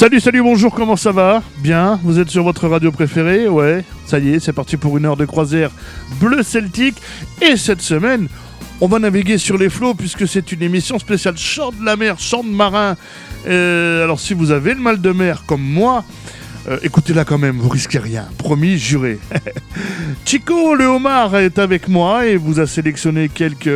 Salut, 0.00 0.18
salut, 0.18 0.40
bonjour, 0.42 0.74
comment 0.74 0.96
ça 0.96 1.12
va? 1.12 1.42
Bien, 1.58 2.00
vous 2.02 2.18
êtes 2.18 2.30
sur 2.30 2.42
votre 2.42 2.66
radio 2.66 2.90
préférée? 2.90 3.48
Ouais, 3.48 3.84
ça 4.06 4.18
y 4.18 4.30
est, 4.30 4.40
c'est 4.40 4.54
parti 4.54 4.78
pour 4.78 4.96
une 4.96 5.04
heure 5.04 5.18
de 5.18 5.26
croisière 5.26 5.70
bleu 6.18 6.42
celtique. 6.42 6.96
Et 7.42 7.58
cette 7.58 7.82
semaine, 7.82 8.26
on 8.80 8.88
va 8.88 8.98
naviguer 8.98 9.36
sur 9.36 9.58
les 9.58 9.68
flots 9.68 9.92
puisque 9.92 10.26
c'est 10.26 10.52
une 10.52 10.62
émission 10.62 10.98
spéciale 10.98 11.36
chant 11.36 11.70
de 11.72 11.84
la 11.84 11.96
mer, 11.96 12.18
chant 12.18 12.42
de 12.42 12.48
marin. 12.48 12.96
Euh, 13.46 14.02
alors 14.02 14.20
si 14.20 14.32
vous 14.32 14.52
avez 14.52 14.72
le 14.72 14.80
mal 14.80 15.02
de 15.02 15.12
mer 15.12 15.44
comme 15.46 15.60
moi, 15.60 16.02
euh, 16.70 16.78
écoutez-la 16.82 17.26
quand 17.26 17.36
même, 17.36 17.58
vous 17.58 17.68
risquez 17.68 17.98
rien, 17.98 18.26
promis, 18.38 18.78
juré. 18.78 19.18
Chico 20.24 20.76
le 20.76 20.86
homard 20.86 21.36
est 21.36 21.58
avec 21.58 21.88
moi 21.88 22.26
et 22.26 22.36
vous 22.36 22.58
a 22.58 22.66
sélectionné 22.66 23.28
quelques 23.28 23.68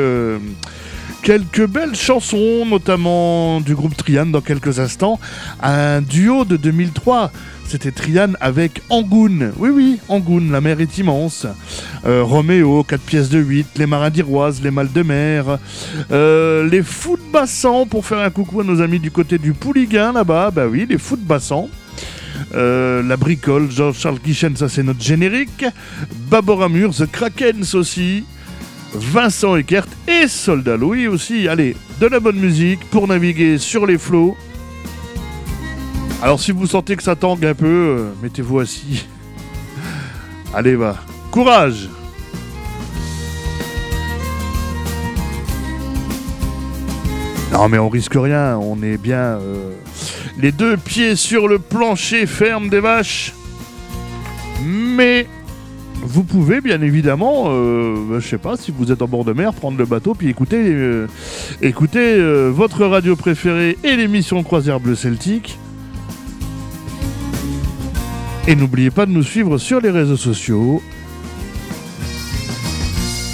quelques 1.24 1.66
belles 1.66 1.96
chansons, 1.96 2.66
notamment 2.66 3.62
du 3.62 3.74
groupe 3.74 3.96
Trian 3.96 4.26
dans 4.26 4.42
quelques 4.42 4.78
instants. 4.78 5.18
Un 5.62 6.02
duo 6.02 6.44
de 6.44 6.56
2003. 6.58 7.32
C'était 7.66 7.92
Trian 7.92 8.34
avec 8.40 8.82
Angoun. 8.90 9.52
Oui, 9.56 9.70
oui, 9.70 9.98
Angoun, 10.08 10.52
la 10.52 10.60
mer 10.60 10.80
est 10.80 10.98
immense. 10.98 11.46
Euh, 12.04 12.22
Roméo, 12.22 12.84
4 12.84 13.00
pièces 13.00 13.30
de 13.30 13.38
8, 13.38 13.78
les 13.78 13.86
marins 13.86 14.10
d'Iroise, 14.10 14.60
les 14.62 14.70
mâles 14.70 14.92
de 14.92 15.02
mer. 15.02 15.58
Euh, 16.12 16.68
les 16.68 16.82
fous 16.82 17.16
de 17.16 17.84
pour 17.86 18.04
faire 18.04 18.18
un 18.18 18.30
coucou 18.30 18.60
à 18.60 18.64
nos 18.64 18.82
amis 18.82 19.00
du 19.00 19.10
côté 19.10 19.38
du 19.38 19.54
Pouliguen 19.54 20.12
là-bas. 20.12 20.50
Bah 20.50 20.66
oui, 20.66 20.86
les 20.88 20.98
fous 20.98 21.16
de. 21.16 21.22
Euh, 22.54 23.02
la 23.02 23.16
bricole, 23.16 23.70
George-Charles 23.70 24.18
Guichen, 24.22 24.56
ça 24.56 24.68
c'est 24.68 24.82
notre 24.82 25.02
générique. 25.02 25.64
Baboramur, 26.28 26.94
The 26.94 27.10
Krakens 27.10 27.74
aussi. 27.74 28.24
Vincent 28.94 29.56
Eckert 29.56 29.86
et 30.08 30.28
Soldat 30.28 30.76
Louis 30.76 31.08
aussi. 31.08 31.48
Allez, 31.48 31.76
de 32.00 32.06
la 32.06 32.20
bonne 32.20 32.38
musique 32.38 32.88
pour 32.90 33.08
naviguer 33.08 33.58
sur 33.58 33.86
les 33.86 33.98
flots. 33.98 34.36
Alors 36.22 36.40
si 36.40 36.52
vous 36.52 36.66
sentez 36.66 36.96
que 36.96 37.02
ça 37.02 37.16
tangue 37.16 37.44
un 37.44 37.54
peu, 37.54 37.66
euh, 37.66 38.12
mettez-vous 38.22 38.60
assis. 38.60 39.06
Allez, 40.54 40.76
va. 40.76 40.96
Courage 41.30 41.88
Non 47.52 47.68
mais 47.68 47.78
on 47.78 47.88
risque 47.88 48.14
rien, 48.16 48.58
on 48.58 48.82
est 48.82 48.96
bien 48.96 49.38
euh, 49.38 49.70
les 50.38 50.50
deux 50.50 50.76
pieds 50.76 51.14
sur 51.14 51.46
le 51.46 51.58
plancher 51.60 52.26
ferme 52.26 52.68
des 52.68 52.80
vaches. 52.80 53.32
Mais 54.64 55.28
vous 56.14 56.22
pouvez 56.22 56.60
bien 56.60 56.80
évidemment, 56.80 57.46
euh, 57.48 57.96
bah, 58.08 58.20
je 58.20 58.28
sais 58.28 58.38
pas, 58.38 58.56
si 58.56 58.70
vous 58.70 58.92
êtes 58.92 59.02
en 59.02 59.08
bord 59.08 59.24
de 59.24 59.32
mer, 59.32 59.52
prendre 59.52 59.76
le 59.76 59.84
bateau 59.84 60.14
puis 60.14 60.28
écouter, 60.28 60.62
euh, 60.62 61.08
euh, 61.60 62.52
votre 62.54 62.86
radio 62.86 63.16
préférée 63.16 63.76
et 63.82 63.96
l'émission 63.96 64.44
Croisière 64.44 64.78
Bleu 64.78 64.94
Celtique. 64.94 65.58
Et 68.46 68.54
n'oubliez 68.54 68.92
pas 68.92 69.06
de 69.06 69.10
nous 69.10 69.24
suivre 69.24 69.58
sur 69.58 69.80
les 69.80 69.90
réseaux 69.90 70.16
sociaux. 70.16 70.80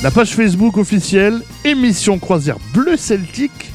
La 0.02 0.10
page 0.10 0.34
Facebook 0.34 0.78
officielle, 0.78 1.42
émission 1.66 2.18
Croisière 2.18 2.56
Bleu 2.72 2.96
Celtique. 2.96 3.72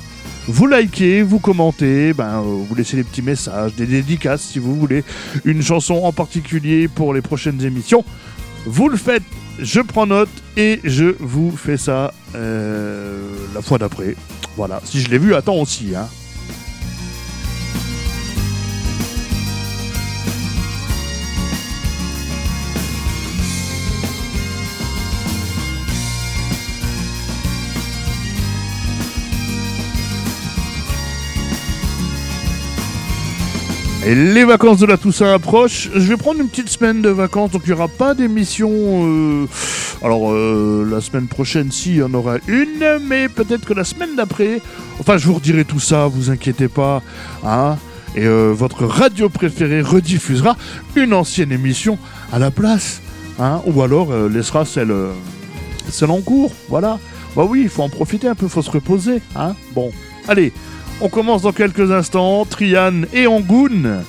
Vous 0.48 0.66
likez, 0.66 1.22
vous 1.22 1.38
commentez, 1.38 2.14
ben, 2.14 2.40
euh, 2.40 2.64
vous 2.68 2.74
laissez 2.74 2.98
des 2.98 3.04
petits 3.04 3.22
messages, 3.22 3.76
des 3.76 3.86
dédicaces 3.86 4.42
si 4.42 4.58
vous 4.58 4.76
voulez, 4.76 5.04
une 5.44 5.62
chanson 5.62 5.94
en 6.04 6.12
particulier 6.12 6.88
pour 6.88 7.14
les 7.14 7.22
prochaines 7.22 7.64
émissions. 7.64 8.04
Vous 8.66 8.90
le 8.90 8.98
faites, 8.98 9.24
je 9.60 9.80
prends 9.80 10.08
note 10.08 10.30
et 10.58 10.80
je 10.84 11.16
vous 11.20 11.56
fais 11.56 11.78
ça 11.78 12.14
euh, 12.34 13.22
la 13.54 13.62
fois 13.62 13.78
d'après. 13.78 14.16
Voilà, 14.58 14.82
si 14.84 15.02
je 15.02 15.10
l'ai 15.10 15.18
vu, 15.18 15.36
attends 15.36 15.62
aussi. 15.62 15.96
Hein. 15.96 16.08
Les 34.14 34.46
vacances 34.46 34.78
de 34.78 34.86
la 34.86 34.98
Toussaint 34.98 35.34
approchent. 35.34 35.90
Je 35.94 36.00
vais 36.08 36.18
prendre 36.18 36.40
une 36.40 36.48
petite 36.48 36.70
semaine 36.70 37.02
de 37.02 37.10
vacances, 37.10 37.50
donc 37.52 37.64
il 37.66 37.70
n'y 37.70 37.74
aura 37.74 37.88
pas 37.88 38.14
d'émission. 38.14 38.70
euh, 38.72 39.48
Alors, 40.04 40.32
euh, 40.32 40.88
la 40.90 41.02
semaine 41.02 41.28
prochaine, 41.28 41.72
si, 41.72 41.92
il 41.92 41.98
y 41.98 42.04
en 42.04 42.14
aura 42.14 42.36
une, 42.48 43.00
mais 43.08 43.30
peut-être 43.30 43.66
que 43.66 43.74
la 43.74 43.84
semaine 43.84 44.16
d'après. 44.16 44.62
Enfin, 45.00 45.18
je 45.18 45.26
vous 45.26 45.34
redirai 45.34 45.66
tout 45.66 45.80
ça, 45.80 46.06
vous 46.06 46.30
inquiétez 46.30 46.68
pas. 46.68 47.02
Hein 47.44 47.78
et 48.16 48.26
euh, 48.28 48.54
votre 48.56 48.86
radio 48.86 49.28
préférée 49.28 49.82
rediffusera 49.82 50.56
une 50.96 51.14
ancienne 51.14 51.52
émission 51.52 51.98
à 52.32 52.38
la 52.38 52.52
place. 52.52 53.02
Hein 53.40 53.62
Ou 53.66 53.82
alors 53.82 54.16
laissera 54.30 54.66
celle, 54.66 54.94
celle 55.90 56.12
en 56.12 56.22
cours. 56.22 56.54
Voilà. 56.70 57.00
Bah 57.36 57.44
oui, 57.50 57.62
il 57.64 57.70
faut 57.70 57.82
en 57.82 57.90
profiter 57.90 58.28
un 58.28 58.36
peu, 58.36 58.48
faut 58.48 58.62
se 58.62 58.72
reposer. 58.72 59.22
Hein 59.36 59.56
bon, 59.74 59.92
allez. 60.28 60.54
On 61.02 61.10
commence 61.10 61.42
dans 61.42 61.52
quelques 61.52 61.92
instants. 61.92 62.46
Trian 62.46 63.04
et 63.14 63.28
Angoun. 63.28 64.04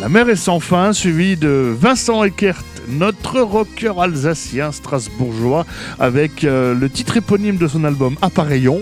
La 0.00 0.08
mer 0.08 0.28
est 0.28 0.36
sans 0.36 0.60
fin, 0.60 0.92
suivi 0.92 1.36
de 1.36 1.74
Vincent 1.78 2.22
Eckert, 2.24 2.62
notre 2.88 3.40
rocker 3.40 4.00
alsacien 4.00 4.72
strasbourgeois, 4.72 5.66
avec 5.98 6.44
euh, 6.44 6.74
le 6.74 6.88
titre 6.88 7.16
éponyme 7.16 7.56
de 7.56 7.66
son 7.66 7.84
album 7.84 8.16
Appareillon. 8.22 8.80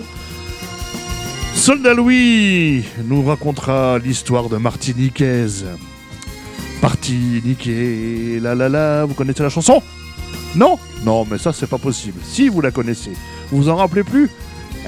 Soldat 1.55 1.95
Louis 1.95 2.85
nous 3.05 3.23
racontera 3.23 3.97
l'histoire 3.97 4.47
de 4.47 4.57
Martiniquaise. 4.57 5.65
Martiniquais, 6.83 8.39
la 8.39 8.53
la 8.53 8.69
la, 8.69 9.05
vous 9.05 9.15
connaissez 9.15 9.41
la 9.41 9.49
chanson? 9.49 9.81
Non? 10.55 10.77
Non, 11.03 11.25
mais 11.29 11.39
ça 11.39 11.51
c'est 11.51 11.67
pas 11.67 11.79
possible. 11.79 12.19
Si 12.23 12.47
vous 12.47 12.61
la 12.61 12.69
connaissez, 12.71 13.11
vous 13.51 13.63
vous 13.63 13.69
en 13.69 13.75
rappelez 13.75 14.03
plus? 14.03 14.29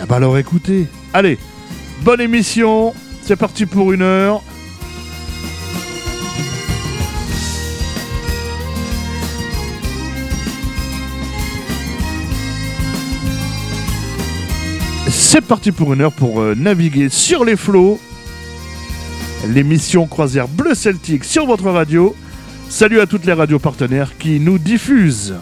Eh 0.02 0.06
ben 0.06 0.18
alors 0.18 0.38
écoutez. 0.38 0.86
Allez, 1.12 1.40
Bonne 2.04 2.22
émission, 2.22 2.94
c'est 3.24 3.36
parti 3.36 3.66
pour 3.66 3.92
une 3.92 4.02
heure. 4.02 4.42
C'est 15.10 15.42
parti 15.42 15.72
pour 15.74 15.94
une 15.94 16.02
heure 16.02 16.14
pour 16.14 16.40
euh, 16.40 16.56
naviguer 16.56 17.10
sur 17.10 17.44
les 17.44 17.58
flots. 17.58 18.00
L'émission 19.48 20.08
Croisière 20.08 20.48
Bleu 20.48 20.76
Celtique 20.76 21.26
sur 21.26 21.46
votre 21.46 21.70
radio. 21.70 22.16
Salut 22.70 23.02
à 23.02 23.08
toutes 23.08 23.26
les 23.26 23.34
radios 23.34 23.60
partenaires 23.60 24.18
qui 24.18 24.40
nous 24.40 24.58
diffusent. 24.58 25.36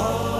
Oh. 0.00 0.37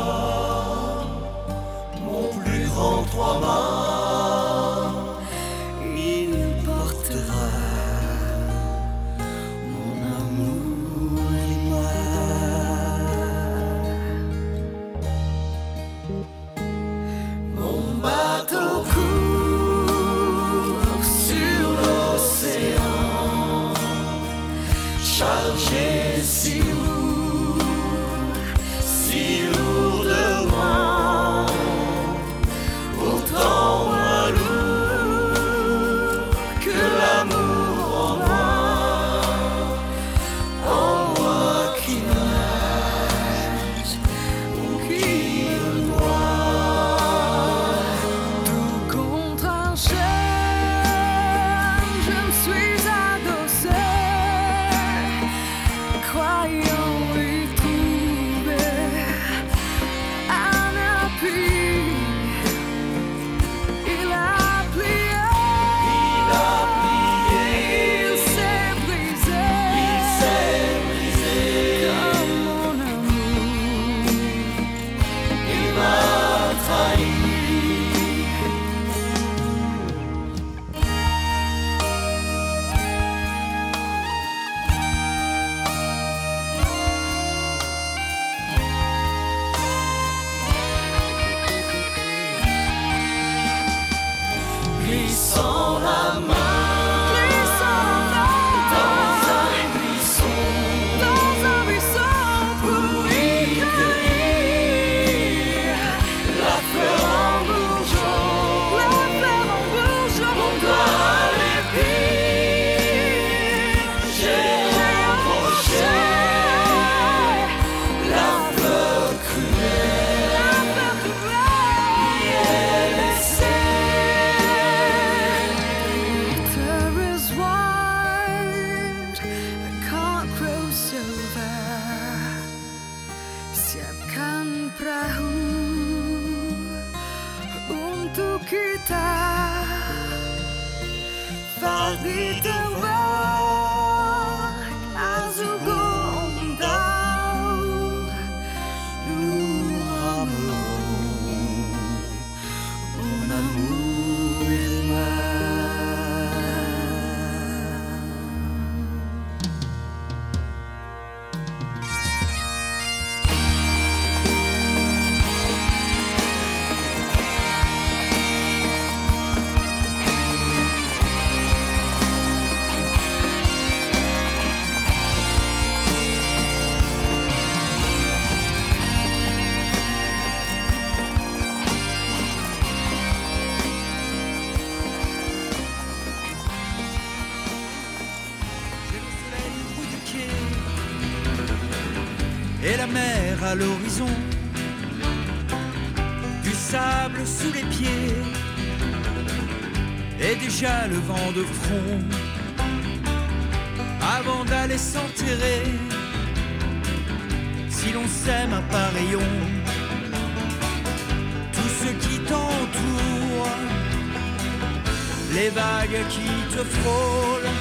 Te 216.55 216.63
frôlent, 216.77 217.53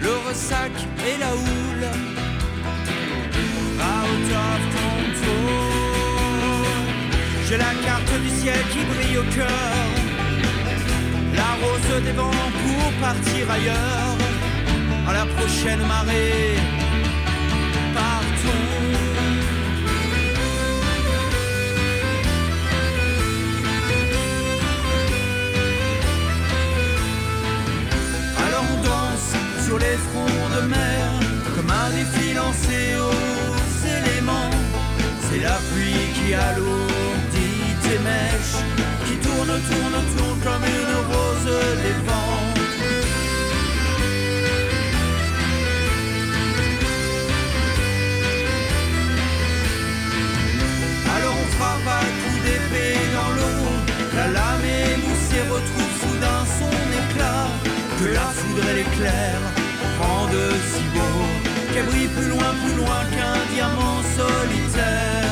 le 0.00 0.12
ressac 0.28 0.72
et 1.06 1.18
la 1.18 1.34
houle 1.34 1.70
j'ai 7.50 7.56
la 7.56 7.74
carte 7.84 8.22
du 8.22 8.28
ciel 8.28 8.60
qui 8.70 8.78
brille 8.84 9.18
au 9.18 9.24
cœur, 9.34 9.86
la 11.34 11.50
rose 11.60 12.02
des 12.04 12.12
vents 12.12 12.30
pour 12.30 12.92
partir 13.00 13.50
ailleurs, 13.50 14.16
à 15.08 15.12
la 15.12 15.26
prochaine 15.26 15.80
marée. 15.80 16.79
Sur 29.70 29.78
les 29.78 29.98
fronts 30.08 30.48
de 30.56 30.62
mer 30.66 31.04
comme 31.54 31.70
un 31.70 31.90
défi 31.90 32.34
lancé 32.34 32.80
aux 33.08 33.70
éléments. 33.98 34.50
C'est 35.26 35.42
la 35.48 35.58
pluie 35.68 36.06
qui 36.16 36.34
alourdit 36.34 37.68
tes 37.84 37.98
mèches, 38.08 38.58
qui 39.06 39.14
tourne, 39.24 39.54
tourne, 39.70 39.98
tourne 40.16 40.40
comme 40.46 40.64
une 40.78 40.96
rose 41.10 41.50
des 41.82 41.96
vents. 42.08 42.46
Alors 51.14 51.36
on 51.42 51.48
frappe 51.56 51.88
à 51.98 52.02
coups 52.18 52.42
d'épée 52.46 52.98
dans 53.16 53.32
l'eau, 53.36 53.62
la 54.16 54.26
lame 54.36 54.68
émoussée 54.94 55.44
retrouve 55.54 55.92
soudain 56.02 56.42
son 56.58 56.74
éclat, 57.02 57.46
que 57.98 58.06
la 58.18 58.28
foudre 58.38 58.68
et 58.68 58.74
l'éclair 58.78 59.49
rendent 60.30 60.52
si 60.72 60.82
beau 60.94 61.72
qu'elle 61.72 61.86
brille 61.86 62.08
plus 62.08 62.28
loin, 62.28 62.54
plus 62.64 62.76
loin 62.76 63.04
qu'un 63.14 63.54
diamant 63.54 64.02
solitaire. 64.16 65.24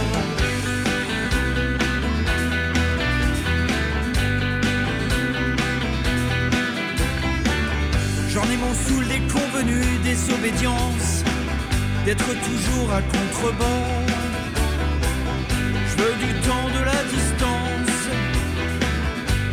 J'en 8.28 8.44
ai 8.44 8.56
mon 8.56 8.74
saoul 8.74 9.06
des 9.08 9.20
convenus, 9.32 10.00
des 10.04 10.34
obédiences, 10.34 11.24
d'être 12.04 12.28
toujours 12.48 12.92
à 12.92 13.02
contrebord. 13.02 14.02
Je 15.88 16.02
veux 16.02 16.14
du 16.26 16.32
temps, 16.46 16.68
de 16.78 16.84
la 16.84 17.02
distance, 17.14 17.98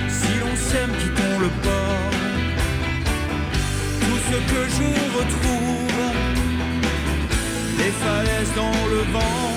si 0.09 0.39
l'on 0.39 0.55
s'aime, 0.55 0.91
quittons 0.99 1.39
le 1.39 1.47
port. 1.63 1.85
Que 4.36 4.42
je 4.77 4.89
retrouve 5.18 6.04
les 7.77 7.92
falaises 8.04 8.54
dans 8.54 8.82
le 8.94 9.01
vent, 9.13 9.51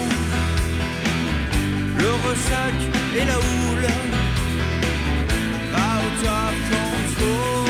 le 1.99 2.11
ressac 2.25 2.77
et 3.17 3.25
la 3.25 3.39
houle. 3.39 3.89
Out 5.75 6.21
of 6.25 6.55
control. 6.71 7.67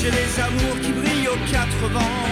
J'ai 0.00 0.12
des 0.12 0.40
amours 0.40 0.78
qui 0.80 0.92
brillent 0.92 1.28
aux 1.28 1.50
quatre 1.50 1.84
vents, 1.92 2.28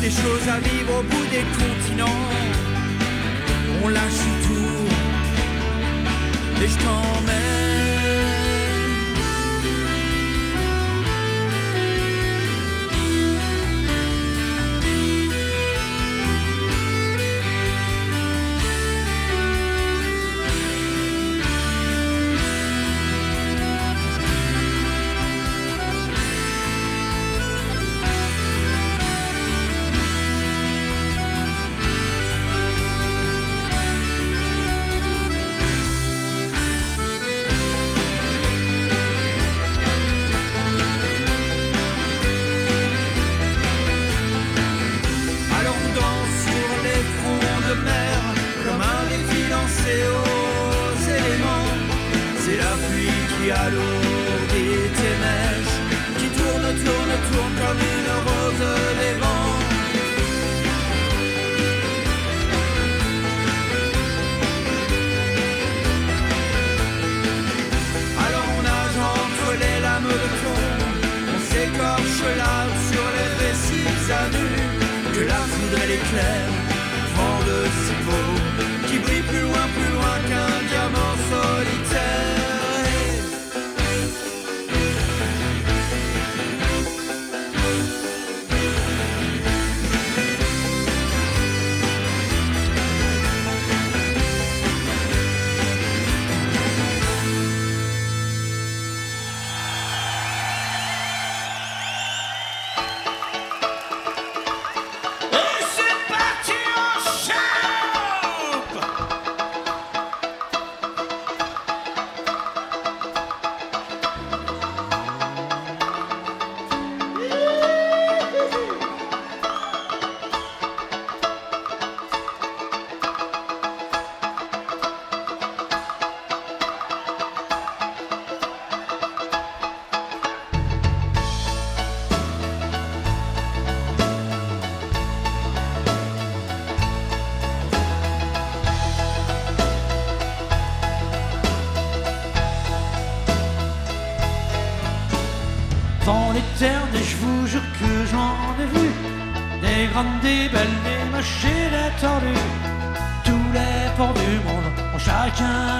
des 0.00 0.10
choses 0.10 0.48
à 0.48 0.58
vivre 0.58 0.98
au 0.98 1.02
bout 1.04 1.26
des 1.30 1.44
continents. 1.60 2.26
On 3.84 3.88
lâche 3.88 4.26
tout 4.46 4.88
et 6.60 6.68
je 6.68 6.76
t'emmène. 6.78 7.41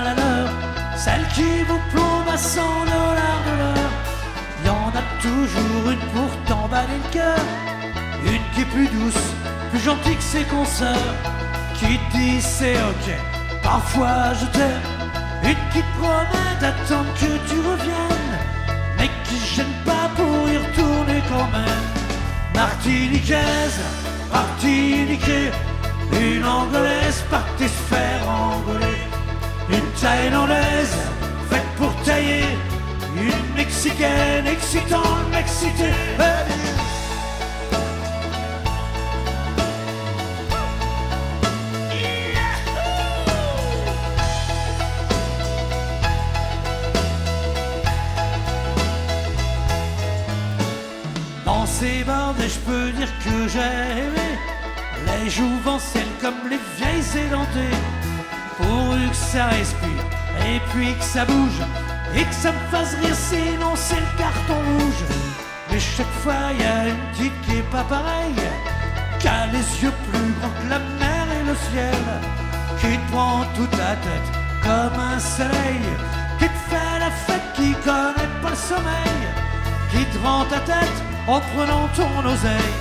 La 0.05 0.15
leur 0.15 0.49
Celle 0.97 1.27
qui 1.35 1.65
vous 1.69 1.81
plombe 1.93 2.29
à 2.33 2.37
100 2.37 2.61
dollars 2.63 3.43
de 3.49 3.55
l'heure 3.61 3.93
Y 4.65 4.69
en 4.69 4.89
a 4.89 5.05
toujours 5.21 5.91
une 5.91 6.07
pour 6.15 6.31
t'emballer 6.47 7.01
le 7.05 7.13
cœur 7.13 7.45
Une 8.25 8.45
qui 8.55 8.61
est 8.63 8.73
plus 8.77 8.89
douce, 8.89 9.25
plus 9.71 9.81
gentille 9.81 10.17
que 10.17 10.23
ses 10.23 10.45
consoeurs 10.45 11.15
Qui 11.79 11.99
te 11.99 12.17
dit 12.17 12.41
c'est 12.41 12.77
ok, 12.77 13.07
parfois 13.63 14.35
je 14.41 14.47
t'aime 14.47 14.87
Une 15.45 15.63
qui 15.73 15.81
te 15.81 15.93
promet 15.99 16.55
d'attendre 16.61 17.13
que 17.15 17.33
tu 17.49 17.59
reviennes 17.61 18.23
mais 19.03 19.11
qui 19.25 19.37
gêne 19.55 19.77
pas 19.85 20.09
pour 20.17 20.49
y 20.49 20.57
retourner 20.57 21.21
quand 21.29 21.49
même. 21.59 21.87
Martiniquaise, 22.55 23.81
martiniquée, 24.33 25.51
une 26.13 26.45
angolaise 26.45 27.25
se 27.59 27.67
faire 27.67 28.29
engoler, 28.29 28.97
une 29.02 29.02
thaïlandaise 30.03 30.97
faite 31.49 31.71
pour 31.79 31.95
tailler, 32.05 32.45
une 33.17 33.57
mexicaine 33.57 34.47
excitante, 34.47 35.31
m'exciter. 35.31 35.95
Dans 36.19 36.52
puis 60.73 60.95
que 60.95 61.05
ça 61.05 61.25
bouge 61.25 61.61
et 62.15 62.25
que 62.25 62.35
ça 62.35 62.53
me 62.53 62.59
fasse 62.71 62.95
rire, 63.01 63.15
sinon 63.15 63.73
c'est 63.75 64.01
le 64.01 64.13
carton 64.19 64.59
rouge. 64.79 65.05
Mais 65.71 65.81
chaque 65.81 66.15
fois, 66.23 66.53
y 66.59 66.65
a 66.65 66.89
une 66.89 67.03
petite 67.13 67.41
qui 67.43 67.59
est 67.59 67.71
pas 67.71 67.85
pareille, 67.85 68.49
qui 69.19 69.29
a 69.29 69.47
les 69.47 69.83
yeux 69.83 69.95
plus 70.11 70.33
grands 70.39 70.55
que 70.61 70.69
la 70.71 70.79
mer 70.79 71.27
et 71.39 71.45
le 71.51 71.57
ciel, 71.71 72.05
qui 72.81 72.99
te 72.99 73.13
prend 73.13 73.45
toute 73.57 73.77
la 73.79 73.95
tête 74.07 74.29
comme 74.63 75.01
un 75.01 75.19
soleil, 75.19 75.85
qui 76.39 76.47
te 76.47 76.61
fait 76.71 76.99
la 76.99 77.11
fête, 77.11 77.49
qui 77.55 77.73
connaît 77.85 78.33
pas 78.43 78.51
le 78.51 78.57
sommeil 78.57 79.23
qui 79.93 80.05
te 80.07 80.19
rend 80.25 80.45
ta 80.47 80.61
tête 80.61 80.99
en 81.27 81.41
prenant 81.41 81.87
ton 81.95 82.27
oseille. 82.27 82.77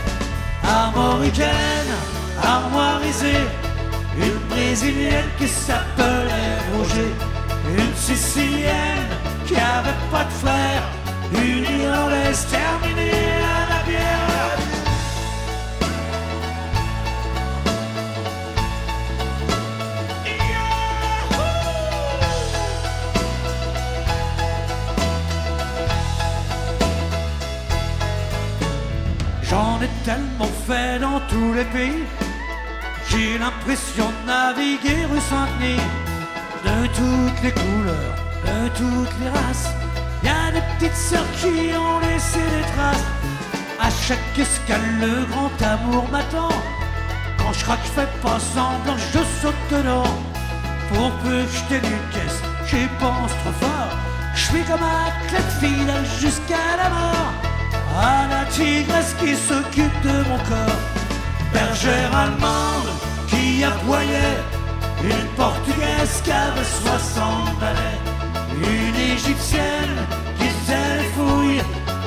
Armoricaine, 0.63 1.93
armoirisée, 2.41 3.47
une 4.17 4.39
brésilienne 4.49 5.29
qui 5.37 5.47
s'appelait 5.47 6.57
Roger, 6.73 7.11
une 7.69 7.95
sicilienne 7.95 9.07
qui 9.45 9.55
avait 9.55 9.99
pas 10.11 10.23
de 10.23 10.29
frère, 10.29 10.83
une 11.33 11.63
irlandaise 11.81 12.47
terminée 12.49 13.11
à 13.43 13.69
la 13.69 13.83
bière. 13.83 14.57
J'en 29.43 29.81
ai 29.81 29.89
tellement 30.05 30.49
fait 30.67 30.99
dans 30.99 31.19
tous 31.29 31.53
les 31.53 31.65
pays, 31.65 32.03
j'ai 33.09 33.37
l'impression 33.37 34.05
de 34.09 34.27
naviguer 34.27 35.05
rue 35.11 35.19
Saint-Denis. 35.19 36.00
De 36.71 36.87
toutes 36.87 37.43
les 37.43 37.51
couleurs, 37.51 38.15
de 38.45 38.69
toutes 38.69 39.19
les 39.21 39.29
races, 39.29 39.71
y 40.23 40.29
a 40.29 40.51
des 40.53 40.63
petites 40.71 40.95
sœurs 40.95 41.31
qui 41.39 41.75
ont 41.75 41.99
laissé 41.99 42.39
des 42.39 42.65
traces. 42.73 43.07
À 43.77 43.89
chaque 43.89 44.39
escale, 44.39 44.79
le 45.01 45.25
grand 45.25 45.51
amour 45.61 46.07
m'attend. 46.09 46.55
Quand 47.37 47.51
je 47.51 47.63
craque, 47.65 47.79
je 47.83 47.91
fais 47.99 48.07
pas 48.21 48.39
semblant, 48.39 48.97
je 49.13 49.19
saute 49.41 49.53
dedans. 49.69 50.15
Pour 50.89 51.11
peu 51.23 51.43
que 51.43 51.51
je 51.51 51.75
une 51.75 52.05
caisse, 52.13 52.41
j'y 52.67 52.87
pense 52.99 53.31
trop 53.41 53.55
fort. 53.59 53.93
Je 54.33 54.41
suis 54.41 54.63
comme 54.63 54.81
un 54.81 55.27
clé 55.27 55.39
fidèle 55.59 56.05
jusqu'à 56.21 56.67
la 56.81 56.89
mort. 56.89 57.31
À 57.99 58.27
la 58.29 58.45
tigresse 58.45 59.13
qui 59.19 59.35
s'occupe 59.35 60.01
de 60.03 60.17
mon 60.29 60.37
corps. 60.49 60.81
Bergère 61.51 62.15
allemande 62.15 62.91
qui 63.27 63.61
aboyait. 63.61 64.60
Une 65.03 65.27
portugaise 65.35 66.21
qui 66.23 66.31
avait 66.31 66.63
60 66.63 67.59
balais. 67.59 67.97
Une 68.55 68.95
égyptienne 69.13 69.97
qui 70.37 70.45
faisait 70.45 70.97
les 70.97 71.09
fouilles. 71.15 71.63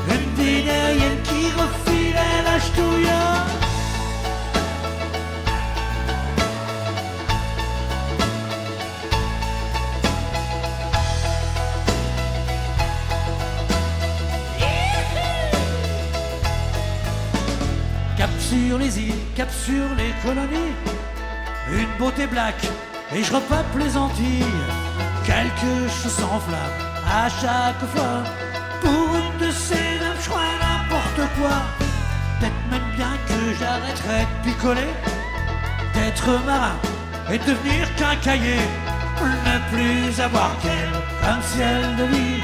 Une 0.08 0.42
vénérienne 0.42 1.20
qui 1.24 1.50
refilait 1.60 2.42
la 2.44 2.58
ch'touille. 2.60 3.08
Cap 18.16 18.30
sur 18.38 18.78
les 18.78 18.98
îles, 18.98 19.14
cap 19.34 19.50
sur 19.50 19.88
les 19.96 20.12
colonies, 20.24 20.72
une 21.70 21.98
beauté 21.98 22.26
black, 22.26 22.56
et 23.14 23.22
je 23.22 23.32
repeuple 23.32 23.78
les 23.78 23.96
Antilles. 23.96 24.44
Quelque 25.24 25.88
chose 25.88 26.12
s'enflamme 26.12 26.84
à 27.06 27.28
chaque 27.28 27.84
fois, 27.94 28.22
pour 28.80 29.16
une 29.16 29.46
de 29.46 29.50
ces 29.52 29.98
neuf, 30.00 30.18
je 30.24 30.30
n'importe 30.30 31.30
quoi. 31.38 31.56
Peut-être 32.38 32.64
même 32.70 32.90
bien 32.96 33.14
que 33.28 33.54
j'arrêterai 33.58 34.22
de 34.22 34.50
picoler, 34.50 34.92
d'être 35.94 36.28
marin 36.44 36.76
et 37.30 37.38
devenir 37.38 37.94
qu'un 37.96 38.16
cahier. 38.16 38.60
Ne 39.46 39.58
plus 39.70 40.20
avoir 40.20 40.58
qu'elle 40.60 40.92
comme 41.22 41.42
ciel 41.42 41.96
de 41.96 42.04
vie, 42.04 42.42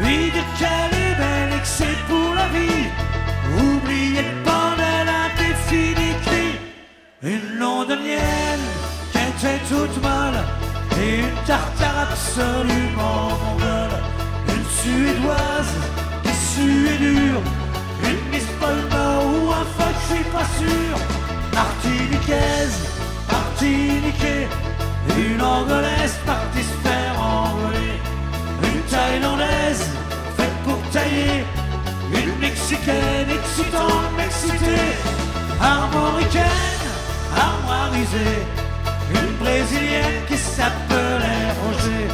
lui 0.00 0.30
dire 0.30 0.44
qu'elle 0.58 0.98
est 0.98 1.14
belle 1.14 1.52
et 1.56 1.60
que 1.60 1.66
c'est 1.66 1.98
pour 2.08 2.34
la 2.34 2.48
vie. 2.48 2.88
Oubliez 3.58 4.22
le 4.22 4.44
bordel 4.44 5.08
indéfini 5.24 6.05
Une 7.26 7.58
londonienne 7.58 8.66
qui 9.10 9.18
était 9.18 9.58
toute 9.68 10.00
molle 10.00 10.38
Et 11.02 11.18
une 11.18 11.44
tartare 11.44 12.06
absolument 12.12 13.30
mongole 13.42 13.98
Une 14.46 14.64
suédoise 14.80 15.74
qui 16.22 16.32
suait 16.32 16.98
dur 16.98 17.40
Une 18.04 18.30
Miss 18.30 18.46
Polma 18.60 19.24
ou 19.24 19.50
un 19.50 19.64
fuck, 19.76 19.96
je 20.08 20.14
suis 20.14 20.24
pas 20.26 20.46
sûr. 20.56 20.96
Martiniquaise, 21.52 22.78
martiniquée 23.28 24.46
Une 25.18 25.42
angolaise 25.42 26.14
partie 26.24 26.62
se 26.62 26.88
faire 26.88 27.20
envoler 27.20 27.98
Une 28.62 28.82
thaïlandaise 28.82 29.90
faite 30.36 30.56
pour 30.64 30.80
tailler 30.92 31.44
une 32.14 32.38
mexicaine 32.38 33.28
excitante, 33.28 34.16
m'exciter, 34.16 34.94
armoricaine, 35.60 36.75
armoirisée, 37.36 38.42
une 39.10 39.32
brésilienne 39.36 40.22
qui 40.28 40.36
s'appelait 40.36 41.52
Roger, 41.62 42.06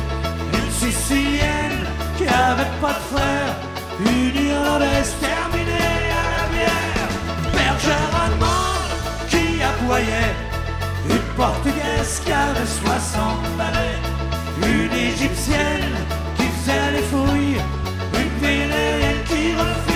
une 0.54 0.70
sicilienne 0.70 1.86
qui 2.16 2.26
avait 2.26 2.72
pas 2.80 2.94
de 2.98 3.04
frère, 3.14 3.54
une 4.00 4.36
irlandaise 4.46 5.14
terminée 5.20 6.02
à 6.20 6.24
la 6.34 6.44
bière, 6.52 7.10
bergère 7.52 8.12
allemande 8.24 8.90
qui 9.28 9.62
aboyait, 9.62 10.34
une 11.08 11.28
portugaise 11.36 12.20
qui 12.24 12.32
avait 12.32 12.66
60 12.66 13.56
balais, 13.58 13.98
une 14.62 14.92
égyptienne 14.92 15.96
qui 16.36 16.44
faisait 16.44 16.92
les 16.92 17.02
fouilles, 17.10 17.60
une 18.14 18.46
vénéenne 18.46 19.22
qui 19.26 19.54
refilait 19.54 19.91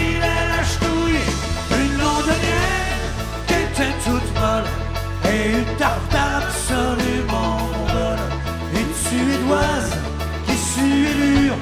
et 5.37 5.59
une 5.59 5.77
tartare 5.77 6.43
absolument 6.43 7.59
mongole, 7.75 8.25
une 8.81 8.95
suédoise 9.05 9.93
qui 10.47 10.57
suait 10.57 11.15
dur, 11.15 11.55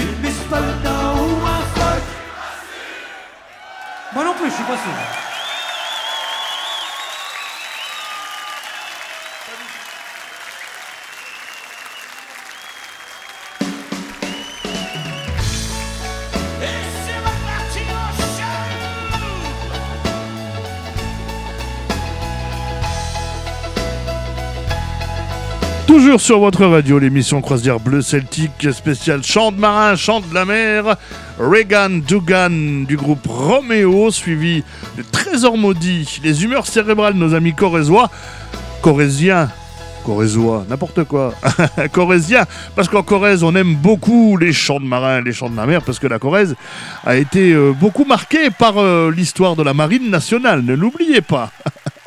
une 0.00 0.22
Miss 0.22 0.38
ou 0.50 1.46
un 1.46 1.62
fuck. 1.74 2.04
Moi 4.14 4.24
non 4.24 4.34
plus, 4.34 4.50
je 4.50 4.54
suis 4.54 4.64
pas 4.64 4.76
sûr. 4.76 5.27
Toujours 25.88 26.20
sur 26.20 26.38
votre 26.38 26.66
radio, 26.66 26.98
l'émission 26.98 27.40
Croisière 27.40 27.80
Bleu 27.80 28.02
Celtique 28.02 28.68
spéciale 28.74 29.24
chant 29.24 29.52
de 29.52 29.56
marin, 29.58 29.96
chant 29.96 30.20
de 30.20 30.34
la 30.34 30.44
mer. 30.44 30.96
Regan 31.38 32.02
Dugan 32.02 32.84
du 32.86 32.94
groupe 32.98 33.26
Roméo, 33.26 34.10
suivi 34.10 34.62
de 34.98 35.02
Trésor 35.02 35.56
Maudit, 35.56 36.20
les 36.22 36.44
humeurs 36.44 36.66
cérébrales 36.66 37.14
de 37.14 37.18
nos 37.18 37.34
amis 37.34 37.54
corésois. 37.54 38.10
Corésiens, 38.82 39.48
corésois, 40.04 40.66
n'importe 40.68 41.04
quoi. 41.04 41.32
Corésiens, 41.92 42.44
parce 42.76 42.88
qu'en 42.88 43.02
Corrèze, 43.02 43.42
on 43.42 43.54
aime 43.54 43.74
beaucoup 43.74 44.36
les 44.36 44.52
chants 44.52 44.80
de 44.80 44.84
marin, 44.84 45.22
les 45.22 45.32
chants 45.32 45.48
de 45.48 45.56
la 45.56 45.64
mer, 45.64 45.80
parce 45.80 45.98
que 45.98 46.06
la 46.06 46.18
Corrèze 46.18 46.54
a 47.06 47.16
été 47.16 47.54
euh, 47.54 47.72
beaucoup 47.72 48.04
marquée 48.04 48.50
par 48.50 48.76
euh, 48.76 49.10
l'histoire 49.10 49.56
de 49.56 49.62
la 49.62 49.72
marine 49.72 50.10
nationale, 50.10 50.62
ne 50.66 50.74
l'oubliez 50.74 51.22
pas. 51.22 51.50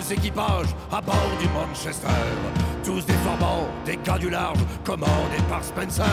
un 0.00 0.02
fameux 0.02 0.12
équipage 0.12 0.66
à 0.90 1.00
bord 1.00 1.30
du 1.40 1.48
Manchester. 1.48 2.08
Tous 2.84 3.04
des 3.04 3.14
formants, 3.24 3.68
des 3.84 3.98
gars 4.04 4.18
du 4.18 4.30
large, 4.30 4.58
commandés 4.84 5.42
par 5.48 5.62
Spencer. 5.62 6.04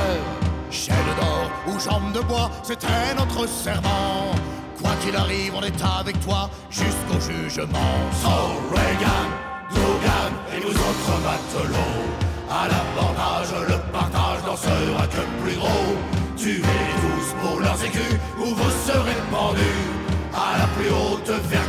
Chaîne 0.69 0.95
d'or 1.19 1.49
ou 1.67 1.79
jambes 1.79 2.11
de 2.13 2.19
bois, 2.21 2.49
c'était 2.63 3.15
notre 3.17 3.47
serment. 3.47 4.35
Quoi 4.81 4.91
qu'il 5.01 5.15
arrive, 5.15 5.53
on 5.55 5.61
est 5.61 5.83
avec 5.99 6.19
toi 6.21 6.49
jusqu'au 6.69 7.19
jugement. 7.19 7.93
So 8.21 8.29
Reagan, 8.71 9.27
Dugan 9.71 10.31
et 10.53 10.59
nous 10.59 10.73
autres 10.73 11.15
matelots. 11.23 12.07
À 12.49 12.67
l'abordage, 12.67 13.69
le 13.69 13.91
partage 13.91 14.43
n'en 14.45 14.55
sera 14.55 15.07
que 15.07 15.43
plus 15.43 15.55
gros. 15.55 15.95
Tuez 16.35 16.61
tous 16.61 17.47
pour 17.47 17.59
leurs 17.59 17.83
écus 17.83 18.19
ou 18.39 18.45
vous 18.53 18.71
serez 18.85 19.15
pendus. 19.31 19.96
À 20.37 20.57
la 20.59 20.67
plus 20.67 20.91
haute 20.91 21.31
vers 21.49 21.67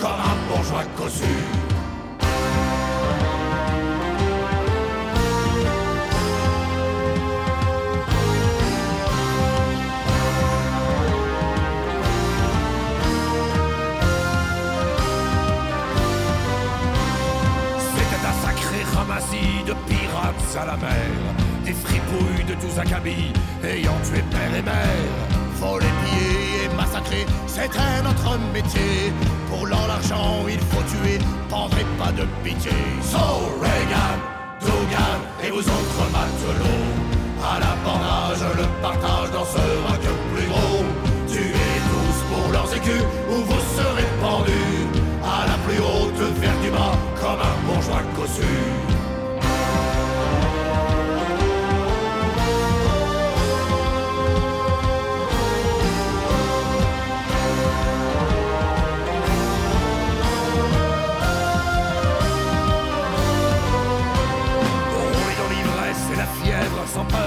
comme 0.00 0.10
un 0.10 0.36
bourgeois 0.48 0.84
cossu. 0.96 1.24
Ramassis 18.94 19.64
de 19.66 19.74
pirates 19.86 20.56
à 20.60 20.66
la 20.66 20.76
mer, 20.76 20.88
des 21.64 21.72
fripouilles 21.72 22.44
de 22.48 22.54
tous 22.54 22.78
acabits, 22.80 23.32
ayant 23.62 23.98
tué 24.02 24.22
père 24.30 24.54
et 24.56 24.62
mère. 24.62 25.47
Voler, 25.60 25.86
piller 26.04 26.64
et 26.64 26.76
massacrer, 26.76 27.26
c'était 27.46 28.02
notre 28.04 28.38
métier. 28.52 29.12
Pour 29.50 29.66
l'argent, 29.66 30.46
il 30.48 30.60
faut 30.70 30.82
tuer, 30.82 31.18
pendre 31.48 31.76
et 31.78 31.86
pas 31.98 32.12
de 32.12 32.24
pitié. 32.44 32.70
So 33.02 33.18
Reagan, 33.60 34.18
Dugan 34.60 35.18
et 35.42 35.50
vous 35.50 35.66
autres 35.76 36.04
matelots, 36.12 36.86
à 37.42 37.58
l'abordage, 37.58 38.44
le 38.56 38.66
partage 38.82 39.30
n'en 39.32 39.44
sera 39.44 39.96
que 39.96 40.12
plus 40.32 40.46
gros. 40.46 40.84
Tuez 41.26 41.80
tous 41.90 42.18
pour 42.30 42.52
leurs 42.52 42.72
écus 42.74 43.02
ou 43.28 43.42
vous 43.42 43.62
serez 43.76 44.08
pendus, 44.22 44.86
à 45.24 45.46
la 45.48 45.58
plus 45.66 45.80
haute 45.80 46.38
vers 46.40 46.58
du 46.60 46.70
bas, 46.70 46.94
comme 47.20 47.40
un 47.40 47.56
bourgeois 47.66 48.02
cossu. 48.14 48.46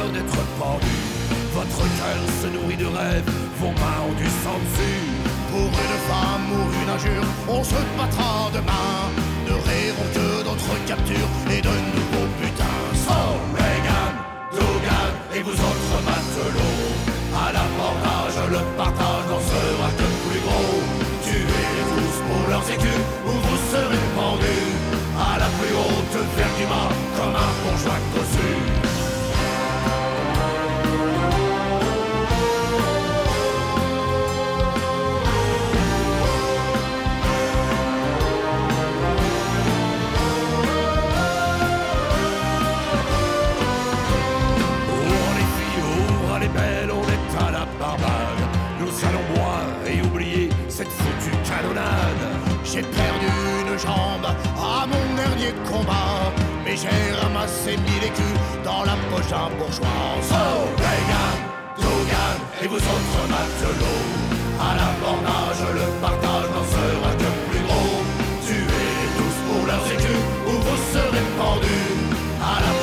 D'être 0.09 0.41
pendu. 0.57 0.97
Votre 1.53 1.83
cœur 1.97 2.21
se 2.41 2.47
nourrit 2.47 2.77
de 2.77 2.85
rêves, 2.85 3.29
vos 3.59 3.73
mains 3.81 4.01
ont 4.09 4.17
du 4.17 4.25
sang 4.41 4.57
dessus. 4.65 5.03
Pour 5.51 5.67
une 5.67 5.97
femme 6.09 6.47
ou 6.57 6.63
une 6.81 6.89
injure, 6.89 7.27
on 7.47 7.63
se 7.63 7.79
battra 7.97 8.49
demain. 8.53 8.97
Ne 9.47 9.53
rêvons 9.53 10.09
que 10.15 10.43
d'autres 10.43 10.77
captures 10.87 11.31
et 11.51 11.61
de 11.61 11.75
nouveaux 11.95 12.29
putains. 12.39 12.87
So, 13.05 13.19
Reagan, 13.53 14.13
Dougan 14.55 15.11
et 15.35 15.41
vous 15.43 15.57
autres 15.69 15.97
matelots, 16.07 16.89
à 17.35 17.51
l'abordage, 17.53 18.39
le 18.49 18.61
partage 18.77 19.25
dans 19.29 19.43
ce 19.51 19.61
rack 19.81 20.01
plus 20.25 20.41
gros. 20.47 20.81
Tuez 21.23 21.83
tous 21.93 22.17
pour 22.27 22.49
leurs 22.49 22.67
écus 22.71 23.03
ou 23.27 23.31
vous 23.31 23.59
serez 23.71 24.05
pendus 24.15 24.71
à 25.19 25.37
la 25.37 25.49
plus 25.57 25.73
haute 25.75 26.25
verguma 26.37 26.89
comme 27.17 27.35
un 27.35 27.51
bourgeois 27.61 27.99
cossu. 28.13 28.80
J'ai 52.63 52.81
perdu 52.81 53.27
une 53.61 53.77
jambe 53.77 54.25
à 54.57 54.87
mon 54.87 55.15
dernier 55.15 55.53
combat, 55.69 56.31
mais 56.63 56.75
j'ai 56.77 57.11
ramassé 57.21 57.71
mille 57.71 58.03
écus 58.03 58.39
dans 58.63 58.83
la 58.83 58.95
poche 59.09 59.27
d'un 59.27 59.49
bourgeois. 59.57 59.87
So, 60.21 60.35
Reagan, 60.77 61.31
Dougan 61.77 62.37
et 62.61 62.67
vous 62.67 62.77
autres 62.77 63.23
matelots, 63.29 64.07
à 64.57 64.75
l'abordage, 64.77 65.63
le 65.75 65.85
partage 65.99 66.49
dans 66.55 66.67
ce 66.73 66.83
rack 67.03 67.23
plus 67.49 67.63
gros. 67.67 68.03
Tuez 68.45 69.01
tous 69.17 69.37
pour 69.47 69.67
leurs 69.67 69.87
écus 69.91 70.23
ou 70.47 70.51
vous 70.51 70.79
serez 70.93 71.27
pendus 71.37 71.91
à 72.39 72.55
la 72.63 72.73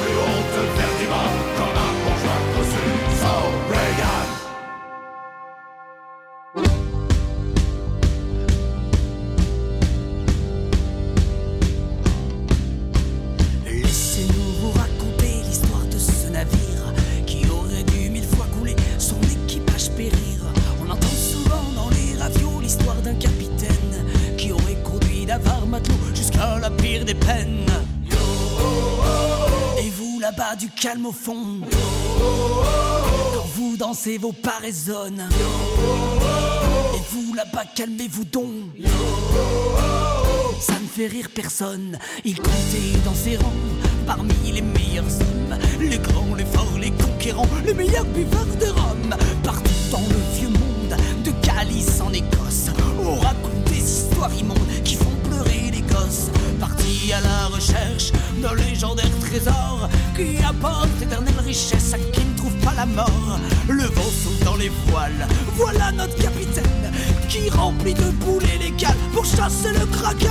du 30.57 30.69
calme 30.71 31.07
au 31.07 31.13
fond, 31.13 31.61
quand 33.35 33.47
vous 33.55 33.77
dansez 33.77 34.19
vos 34.19 34.33
pas. 34.33 34.61
Et 34.65 34.73
vous 37.11 37.35
là-bas 37.35 37.65
calmez-vous 37.75 38.25
donc. 38.25 38.47
Ça 40.61 40.75
ne 40.75 40.87
fait 40.87 41.07
rire 41.07 41.29
personne. 41.35 41.99
Il 42.25 42.37
comptait 42.37 42.99
dans 43.05 43.15
ses 43.15 43.37
rangs 43.37 43.53
parmi 44.07 44.33
les 44.53 44.63
meilleurs 44.63 45.05
hommes, 45.05 45.59
les 45.81 45.99
grands, 45.99 46.35
les 46.37 46.47
forts, 46.47 46.79
les 46.81 46.91
conquérants, 46.91 47.47
les 47.65 47.75
meilleurs 47.75 48.07
buveurs 48.07 48.57
de 48.61 48.67
rhum. 48.67 49.15
Partout 49.45 49.71
dans 49.91 50.01
le 50.01 50.39
vieux 50.39 50.49
monde, 50.49 50.97
de 51.25 51.31
Calice 51.47 52.01
en 52.01 52.13
Écosse, 52.13 52.71
on 53.05 53.17
raconte 53.17 53.65
des 53.65 53.79
histoires 53.79 54.35
immondes 54.35 54.59
Partis 56.61 57.13
à 57.13 57.21
la 57.21 57.47
recherche 57.55 58.13
d'un 58.41 58.55
légendaire 58.55 59.11
trésor 59.21 59.89
qui 60.17 60.43
apporte 60.43 60.89
éternelle 61.03 61.39
richesse 61.45 61.93
à 61.93 61.99
qui 61.99 62.21
ne 62.25 62.37
trouve 62.37 62.55
pas 62.65 62.73
la 62.77 62.87
mort. 62.87 63.39
Le 63.69 63.85
vent 63.85 64.03
souffle 64.03 64.45
dans 64.45 64.57
les 64.57 64.71
voiles, 64.87 65.27
voilà 65.55 65.93
notre 65.93 66.17
capitaine 66.17 66.93
qui 67.29 67.51
remplit 67.51 67.95
de 67.95 68.11
boulets 68.25 68.59
les 68.61 68.73
cales 68.73 68.97
pour 69.13 69.25
chasser 69.25 69.71
le 69.73 69.87
kraken. 69.87 70.29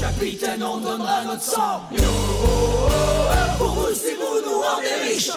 Capitaine, 0.00 0.62
on 0.62 0.78
donnera 0.78 1.24
notre 1.24 1.42
sang. 1.42 1.82
Pour 3.58 3.68
vous, 3.68 3.94
si 3.94 4.14
vous 4.14 4.40
nous 4.44 4.60
rendez 4.60 5.12
riches. 5.12 5.32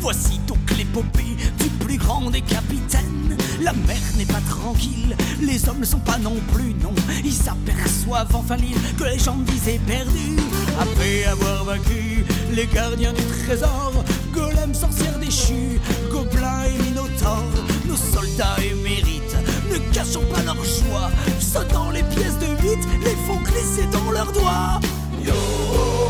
Voici 0.00 0.40
donc 0.48 0.58
l'épopée 0.76 1.36
du 1.60 1.68
plus 1.84 1.96
grand 1.96 2.28
des 2.30 2.40
capitaines. 2.40 3.36
La 3.60 3.72
mer 3.72 4.00
n'est 4.16 4.26
pas 4.26 4.40
tranquille, 4.48 5.16
les 5.40 5.68
hommes 5.68 5.78
ne 5.78 5.84
sont 5.84 6.00
pas 6.00 6.18
non 6.18 6.34
plus, 6.52 6.74
non. 6.82 6.92
Ils 7.24 7.32
s'aperçoivent 7.32 8.34
enfin 8.34 8.56
l'île 8.56 8.80
que 8.98 9.04
les 9.04 9.20
gens 9.20 9.36
disaient 9.46 9.80
perdue. 9.86 10.38
Après 10.80 11.24
avoir 11.24 11.64
vaincu 11.64 12.24
les 12.52 12.66
gardiens 12.66 13.12
du 13.12 13.22
trésor, 13.44 13.92
golems, 14.32 14.74
sorcières 14.74 15.18
déchues, 15.20 15.80
gobelins 16.10 16.64
et 16.64 16.82
minotaures, 16.82 17.44
nos 17.86 17.96
soldats 17.96 18.56
émérites 18.58 19.36
ne 19.70 19.78
cachons 19.94 20.26
pas 20.34 20.42
leur 20.42 20.56
joie. 20.56 21.10
Sautant 21.38 21.90
les 21.90 22.02
pièces 22.02 22.38
de 22.38 22.46
huit, 22.60 22.80
les 23.04 23.16
font 23.24 23.38
glisser 23.44 23.86
dans 23.92 24.10
leurs 24.10 24.32
doigts. 24.32 24.80
Fini 25.22 26.01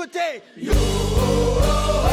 sous-côté. 0.00 0.42
Voilà 0.56 2.09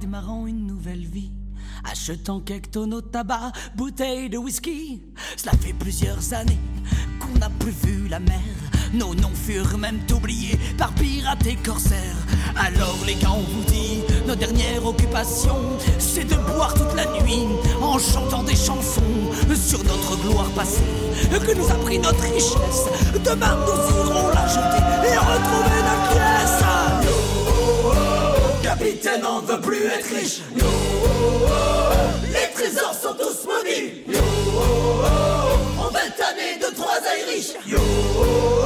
Démarrant 0.00 0.46
une 0.46 0.66
nouvelle 0.66 1.06
vie. 1.06 1.30
Achetant 1.84 2.40
quelques 2.40 2.72
tonneaux 2.72 3.00
de 3.00 3.06
tabac, 3.06 3.52
bouteilles 3.76 4.28
de 4.28 4.36
whisky. 4.36 5.00
Cela 5.36 5.52
fait 5.52 5.72
plusieurs 5.72 6.34
années 6.34 6.58
qu'on 7.20 7.38
n'a 7.38 7.48
plus 7.48 7.70
vu 7.70 8.08
la 8.08 8.18
mer. 8.18 8.40
Nos 8.92 9.14
noms 9.14 9.34
furent 9.34 9.78
même 9.78 10.00
oubliés 10.12 10.58
par 10.76 10.92
pirates 10.94 11.46
et 11.46 11.54
corsaires. 11.54 12.16
Alors 12.56 12.98
les 13.06 13.14
gars, 13.14 13.30
on 13.30 13.42
vous 13.42 13.64
dit, 13.68 14.00
notre 14.26 14.40
dernière 14.40 14.84
occupation, 14.84 15.56
c'est 15.98 16.24
de 16.24 16.36
boire 16.52 16.74
toute 16.74 16.94
la 16.96 17.06
nuit 17.20 17.46
en 17.80 17.96
chantant 17.98 18.42
des 18.42 18.56
chansons 18.56 19.30
sur 19.54 19.84
notre 19.84 20.20
gloire 20.22 20.50
passée 20.56 20.82
que 21.30 21.56
nous 21.56 21.70
a 21.70 21.74
pris 21.74 22.00
notre 22.00 22.22
richesse. 22.22 22.88
Demain, 23.24 23.56
nous 23.64 24.10
irons 24.10 24.28
la 24.28 24.46
jeter 24.48 25.12
et 25.12 25.16
retrouver 25.16 25.82
notre 25.82 26.10
pièce. 26.10 26.73
Capitaine, 29.04 29.26
on 29.26 29.40
veut 29.40 29.60
plus 29.60 29.84
être 29.84 30.06
riche. 30.06 30.40
Les 32.32 32.54
trésors 32.54 32.94
sont 32.94 33.14
tous 33.14 33.46
maudits. 33.46 34.02
On 35.78 35.88
va 35.90 36.00
tanner 36.16 36.56
de 36.58 36.74
trois 36.74 37.00
Irish. 37.28 37.52
Vive 37.66 38.63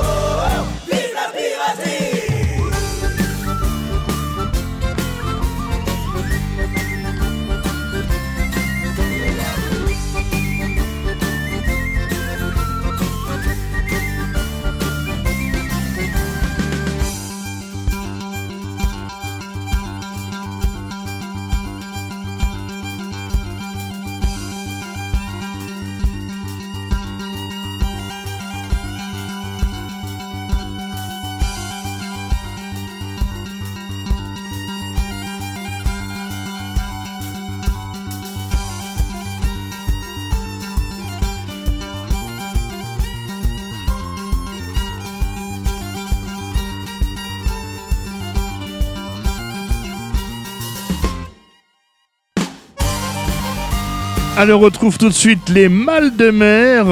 Allez, 54.41 54.53
on 54.53 54.61
retrouve 54.61 54.99
tout 54.99 55.09
de 55.09 55.15
suite 55.15 55.49
les 55.49 55.69
mâles 55.69 56.15
de 56.15 56.31
mer, 56.31 56.87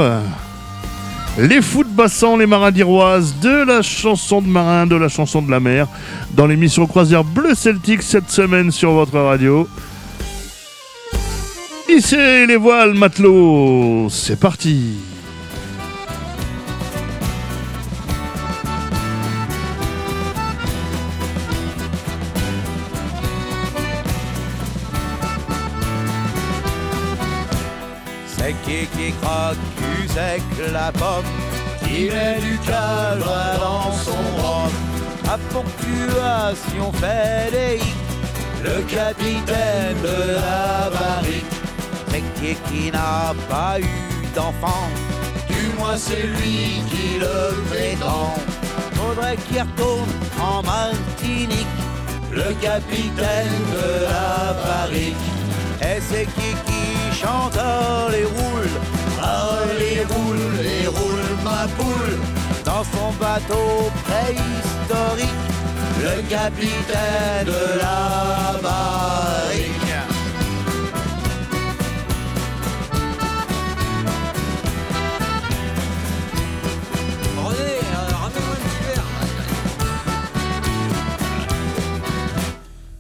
les 1.39 1.63
fous 1.63 1.85
de 1.85 2.39
les 2.41 2.47
marins 2.47 2.73
d'Iroise, 2.73 3.37
de 3.41 3.65
la 3.65 3.83
chanson 3.83 4.43
de 4.43 4.49
marin, 4.49 4.85
de 4.85 4.97
la 4.97 5.09
chanson 5.09 5.41
de 5.43 5.51
la 5.53 5.61
mer, 5.61 5.87
dans 6.33 6.49
l'émission 6.49 6.89
Croisière 6.89 7.23
Bleu 7.23 7.55
Celtique 7.55 8.03
cette 8.03 8.31
semaine 8.31 8.73
sur 8.73 8.91
votre 8.91 9.17
radio. 9.17 9.69
Hissez 11.89 12.49
les 12.49 12.57
voiles, 12.57 12.95
matelots, 12.95 14.09
c'est 14.11 14.41
parti. 14.41 14.95
Qui 28.67 28.87
qui 28.97 29.13
croque 29.23 29.63
cul 29.79 30.09
sec 30.09 30.43
la 30.73 30.91
pomme. 30.93 31.31
Qui 31.83 32.11
met 32.11 32.41
du 32.41 32.59
cadre 32.67 33.35
dans 33.61 33.93
son 33.93 34.25
rhum. 34.39 34.73
À 35.29 35.39
ponctuation 35.53 36.93
fédéique 36.93 37.95
Le 38.63 38.81
capitaine 38.83 40.01
de 40.03 40.35
la 40.35 40.91
barrique 40.91 41.57
C'est 42.09 42.23
qui 42.37 42.55
qui 42.67 42.91
n'a 42.91 43.35
pas 43.49 43.79
eu 43.81 44.27
d'enfant. 44.35 44.89
Du 45.49 45.79
moins 45.79 45.97
c'est 45.97 46.27
lui 46.27 46.83
qui 46.91 47.19
le 47.19 47.63
prétend. 47.71 48.35
Faudrait 48.95 49.37
qu'il 49.49 49.61
retourne 49.61 50.13
en 50.41 50.63
Martinique. 50.63 51.77
Le 52.33 52.53
capitaine 52.61 53.59
de 53.77 54.05
la 54.05 54.53
barrique. 54.65 55.27
Et 55.83 56.01
c'est 56.09 56.27
qui 56.27 56.51
qui 56.67 56.96
chante 57.21 57.59
les 58.11 58.25
roules 58.25 58.77
Ah, 59.23 59.61
les 59.79 60.05
roules, 60.13 60.57
les 60.63 60.87
roules, 60.87 61.33
ma 61.45 61.67
poule. 61.77 62.19
dans 62.65 62.85
son 62.85 63.09
bateau 63.21 63.91
préhistorique, 64.05 65.45
le 66.03 66.23
capitaine 66.29 67.47
de 67.47 67.79
la 67.79 68.61
barrique. 68.63 69.73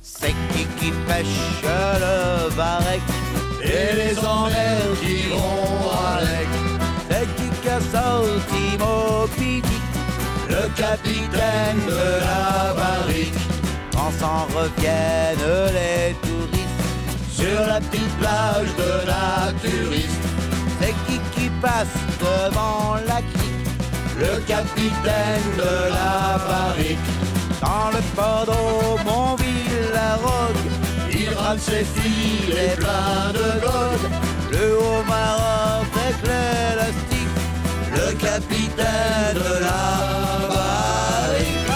C'est 0.02 0.34
qui 0.52 0.64
qui 0.78 0.90
pêche 1.06 1.26
le 1.62 2.56
Et 3.78 3.94
les 3.94 4.18
emmerdes 4.18 4.96
qui 5.02 5.28
vont 5.28 5.90
avec. 6.16 6.48
Dick 9.38 9.62
Le 10.48 10.68
capitaine 10.76 11.80
de 11.86 12.04
la 12.26 12.72
barrique. 12.74 13.34
Quand 13.92 14.10
s'en 14.18 14.46
reviennent 14.56 15.72
les 15.74 16.14
touristes 16.22 16.84
Sur 17.30 17.66
la 17.66 17.80
petite 17.80 18.16
plage 18.18 18.72
de 18.82 18.92
naturiste. 19.06 20.24
C'est 20.80 20.94
qui 21.06 21.20
qui 21.34 21.50
passe 21.60 21.96
devant 22.20 22.94
la 23.06 23.20
crique 23.32 23.68
Le 24.18 24.40
capitaine 24.46 25.48
de 25.58 25.74
la 25.98 26.38
barrique. 26.48 27.08
Dans 27.60 27.90
le 27.92 28.02
port 28.14 28.46
d'Aumonville, 28.46 29.90
la 29.92 30.14
rogue 30.16 30.75
Il 31.28 31.34
rate 31.36 31.58
ses 31.58 31.84
filets 31.84 32.76
pleins 32.76 33.32
de 33.32 33.60
gold. 33.60 34.00
Le 34.52 34.78
homard 34.78 35.80
avec 35.80 36.16
l'élastique 36.22 37.34
Le 37.94 38.12
capitaine 38.12 39.34
de 39.34 39.64
la 39.64 40.48
barrique. 40.48 41.66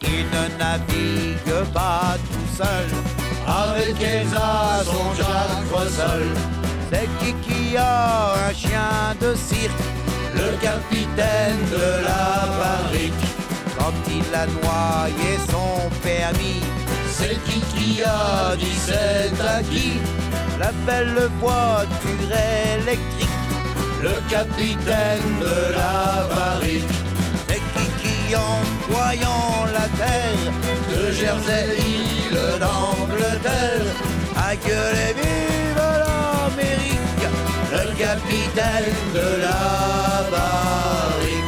Il 0.00 0.26
ne 0.26 0.58
navigue 0.58 1.72
pas 1.72 2.16
tout 2.30 2.56
seul 2.56 3.13
Avec 3.74 4.00
Elsa, 4.00 4.84
son 4.84 5.14
Jacques 5.16 5.68
Croissol. 5.68 6.22
C'est 6.92 7.08
qui 7.18 7.32
qui 7.42 7.76
a 7.76 8.34
un 8.48 8.52
chien 8.52 9.16
de 9.20 9.34
cirque? 9.34 9.72
Le 10.34 10.56
capitaine 10.62 11.58
de 11.72 12.04
la 12.04 12.46
barrique. 12.62 13.24
Quand 13.76 13.92
il 14.08 14.34
a 14.34 14.46
noyé 14.46 15.38
son 15.50 15.90
permis 16.02 16.62
C'est 17.10 17.38
qui 17.44 17.60
qui 17.60 18.02
a 18.02 18.56
dit 18.56 18.78
c'est 18.86 19.32
à 19.44 19.62
qui 19.62 19.94
La 20.58 20.70
belle 20.86 21.28
voiture 21.40 22.30
électrique 22.78 23.28
Le 24.02 24.14
capitaine 24.30 25.40
de 25.40 25.74
la 25.76 26.34
barrique. 26.34 27.03
Voyant 28.88 29.66
la 29.72 29.86
terre 29.98 30.52
De 30.90 31.12
Jersey, 31.12 31.76
île 31.76 32.58
d'Angleterre. 32.58 33.86
A 34.36 34.56
gueulé 34.56 35.14
vive 35.14 35.84
l'Amérique 36.02 37.26
Le 37.70 37.94
capitaine 37.96 38.94
de 39.14 39.42
la 39.42 40.30
barrique. 40.30 41.43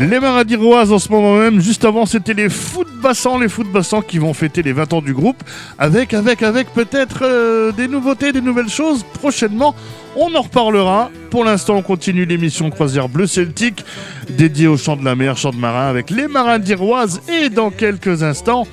Les 0.00 0.20
Maradiroises 0.20 0.92
en 0.92 0.98
ce 0.98 1.10
moment 1.10 1.36
même, 1.36 1.60
juste 1.60 1.84
avant 1.84 2.04
c'était 2.04 2.34
les 2.34 2.50
foot 2.50 2.86
bassants, 3.00 3.38
les 3.38 3.48
foot 3.48 3.66
bassants 3.72 4.02
qui 4.02 4.18
vont 4.18 4.34
fêter 4.34 4.62
les 4.62 4.72
20 4.72 4.92
ans 4.92 5.00
du 5.00 5.14
groupe, 5.14 5.42
avec, 5.78 6.12
avec, 6.12 6.42
avec 6.42 6.72
peut-être 6.72 7.20
euh, 7.22 7.72
des 7.72 7.88
nouveautés, 7.88 8.32
des 8.32 8.42
nouvelles 8.42 8.68
choses 8.68 9.04
prochainement. 9.14 9.74
On 10.14 10.34
en 10.34 10.42
reparlera. 10.42 11.10
Pour 11.30 11.44
l'instant, 11.44 11.76
on 11.76 11.82
continue 11.82 12.24
l'émission 12.26 12.70
Croisière 12.70 13.08
Bleu 13.08 13.26
Celtique, 13.26 13.84
dédiée 14.28 14.66
au 14.66 14.76
chant 14.76 14.96
de 14.96 15.04
la 15.04 15.14
mer, 15.14 15.36
chant 15.36 15.50
de 15.50 15.56
marin, 15.56 15.88
avec 15.88 16.10
les 16.10 16.28
Maradiroises. 16.28 17.20
Et 17.28 17.48
dans 17.48 17.70
quelques 17.70 18.22
instants, 18.22 18.66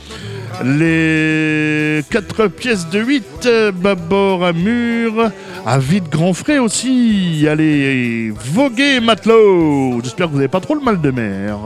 les 0.64 2.02
4 2.10 2.48
pièces 2.48 2.90
de 2.90 3.00
8, 3.00 3.24
euh, 3.46 3.72
Babord 3.72 4.46
à 4.46 4.54
mur, 4.54 5.32
à 5.66 5.80
vide 5.80 6.10
grand 6.10 6.34
frais 6.34 6.60
aussi. 6.60 7.46
Allez, 7.50 8.32
voguer 8.32 9.00
matelot. 9.00 10.00
J'espère 10.04 10.28
que 10.28 10.32
vous 10.32 10.38
n'avez 10.38 10.48
pas 10.48 10.60
trop 10.60 10.76
le 10.76 10.82
mal 10.82 11.02
de 11.02 11.12
mer. 11.12 11.58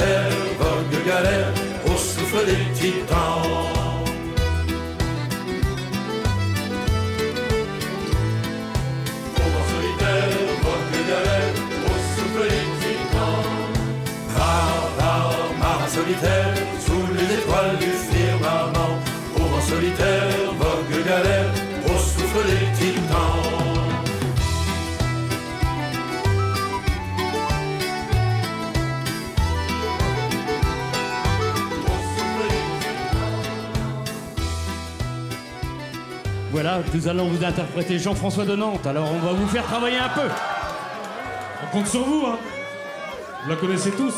Solitaire, 0.00 0.30
vogue 0.58 1.06
galère, 1.06 1.52
au 1.86 1.96
souffle 1.96 2.46
des 2.46 2.64
titans. 2.74 3.42
Au 9.36 9.46
vent 9.52 9.66
solitaire, 9.72 10.32
vogue 10.64 10.98
galère, 11.10 11.52
au 11.86 11.96
souffle 12.12 12.44
des 12.48 12.66
titans. 12.80 13.44
Va, 14.36 14.54
va, 14.98 15.12
marin 15.58 15.88
solitaire, 15.88 16.54
sous 16.84 17.06
les 17.14 17.28
étoiles 17.38 17.76
du 17.78 17.92
firmament. 18.08 18.94
Au 19.36 19.44
vent 19.50 19.64
solitaire, 19.68 20.30
vogue 20.58 21.04
galère, 21.06 21.39
nous 36.94 37.08
allons 37.08 37.28
vous 37.28 37.44
interpréter 37.44 37.98
Jean-François 37.98 38.44
de 38.44 38.56
Nantes. 38.56 38.86
Alors 38.86 39.10
on 39.12 39.18
va 39.18 39.32
vous 39.32 39.46
faire 39.46 39.64
travailler 39.64 39.98
un 39.98 40.08
peu. 40.08 40.28
On 41.62 41.76
compte 41.76 41.86
sur 41.86 42.02
vous, 42.04 42.26
hein. 42.26 42.38
Vous 43.44 43.50
la 43.50 43.56
connaissez 43.56 43.90
tous. 43.92 44.14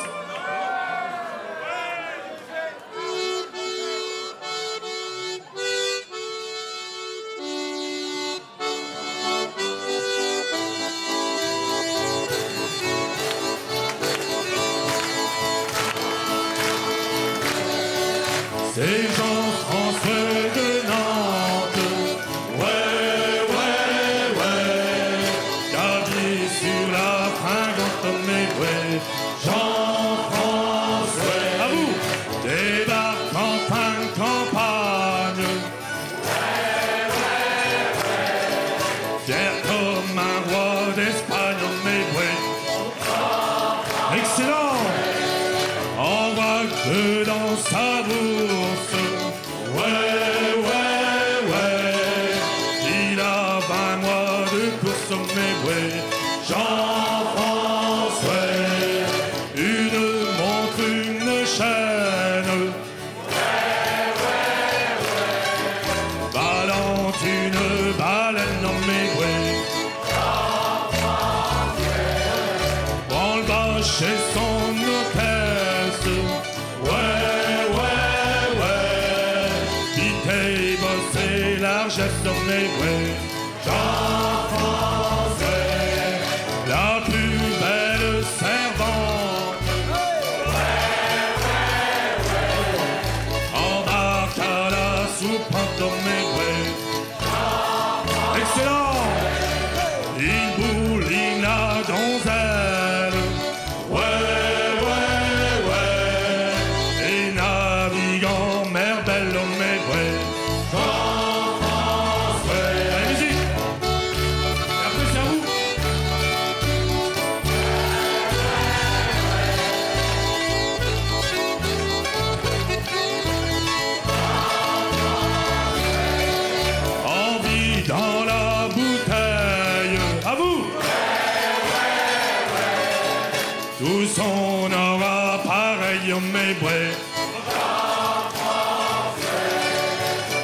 Sur 26.61 26.93
la 26.93 27.31
fringante, 27.41 28.21
mais 28.27 28.47
ouais. 28.61 29.01
Jean-François. 29.45 29.72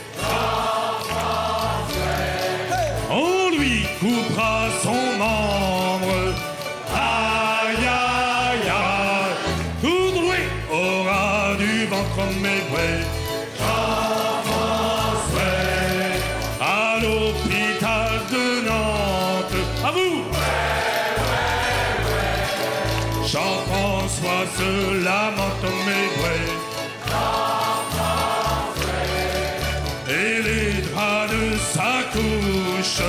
Mébret. 12.80 13.06
Jean-François, 13.58 15.42
à 16.62 17.00
l'hôpital 17.02 18.12
de 18.32 18.46
Nantes. 18.68 19.62
À 19.84 19.92
vous! 19.92 20.24
Jean-François 23.26 24.44
se 24.58 24.72
lamente 25.04 25.64
au 25.64 25.78
mébret. 25.90 26.48
Et 30.12 30.42
les 30.42 30.72
draps 30.82 31.32
de 31.32 31.58
sa 31.74 31.94
couche, 32.12 33.02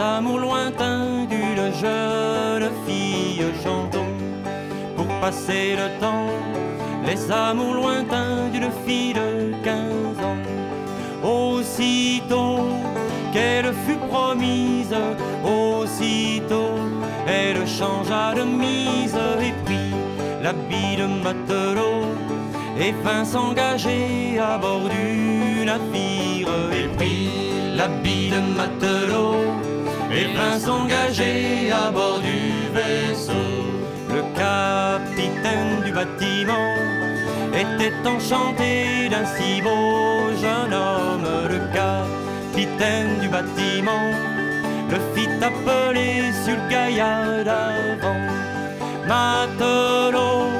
amours 0.00 0.38
lointains 0.38 1.26
d'une 1.28 1.72
jeune 1.80 2.70
fille. 2.86 3.44
Chantons 3.62 4.14
pour 4.96 5.06
passer 5.20 5.76
le 5.76 6.00
temps, 6.00 6.26
les 7.06 7.30
amours 7.30 7.74
lointains 7.74 8.48
d'une 8.52 8.70
fille 8.86 9.14
de 9.14 9.52
15 9.62 10.18
ans. 10.28 11.28
Aussitôt 11.28 12.68
qu'elle 13.32 13.72
fut 13.86 14.00
promise, 14.08 14.94
aussitôt 15.44 16.78
elle 17.26 17.66
changea 17.66 18.34
de 18.34 18.42
mise 18.42 19.16
et 19.40 19.52
prit 19.64 19.94
l'habit 20.42 20.96
de 20.96 21.06
matelot 21.06 22.06
et 22.78 22.92
vint 23.04 23.24
s'engager 23.24 24.38
à 24.38 24.58
bord 24.58 24.88
du 24.88 25.64
navire. 25.64 26.48
Et 26.72 26.88
prit 26.96 27.30
l'habit 27.76 28.30
de 28.30 28.40
matelot 28.56 29.41
et 30.14 30.26
vint 30.36 30.58
s'engager 30.58 31.70
à 31.72 31.90
bord 31.90 32.20
du 32.20 32.40
vaisseau. 32.74 33.32
Le 34.10 34.22
capitaine 34.36 35.82
du 35.84 35.92
bâtiment 35.92 36.74
était 37.54 37.94
enchanté 38.06 39.08
d'un 39.10 39.24
si 39.24 39.62
beau 39.62 40.30
jeune 40.40 40.74
homme. 40.74 41.28
Le 41.48 41.60
capitaine 41.72 43.20
du 43.20 43.28
bâtiment 43.28 44.10
le 44.90 44.98
fit 45.14 45.28
appeler 45.42 46.32
sur 46.44 46.54
le 46.54 46.68
gaillard 46.68 47.44
d'avant. 47.44 48.22
Matelot, 49.08 50.50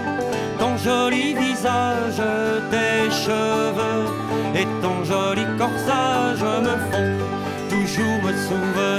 ton 0.58 0.76
joli 0.78 1.34
visage, 1.34 2.22
tes 2.70 3.10
cheveux 3.10 4.06
et 4.54 4.66
ton 4.80 5.04
joli 5.04 5.44
corsage 5.58 6.42
me 6.66 6.74
font 6.90 7.42
toujours 7.68 8.22
me 8.22 8.32
d'une 8.32 8.91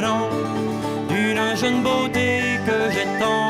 jeune 1.64 1.82
beauté 1.82 2.59
que 2.66 2.91
j'ai 2.93 3.07
tant 3.20 3.42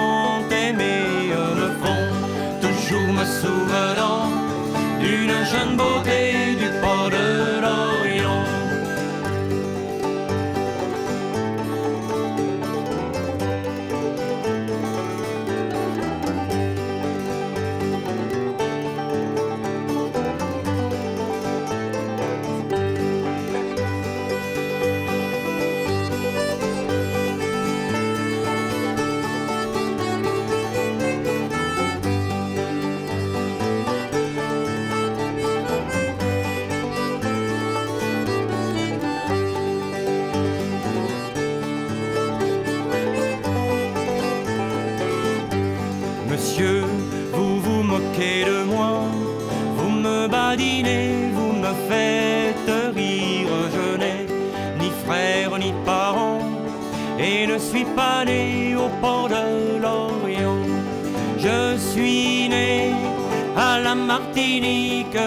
Martinique 64.14 65.18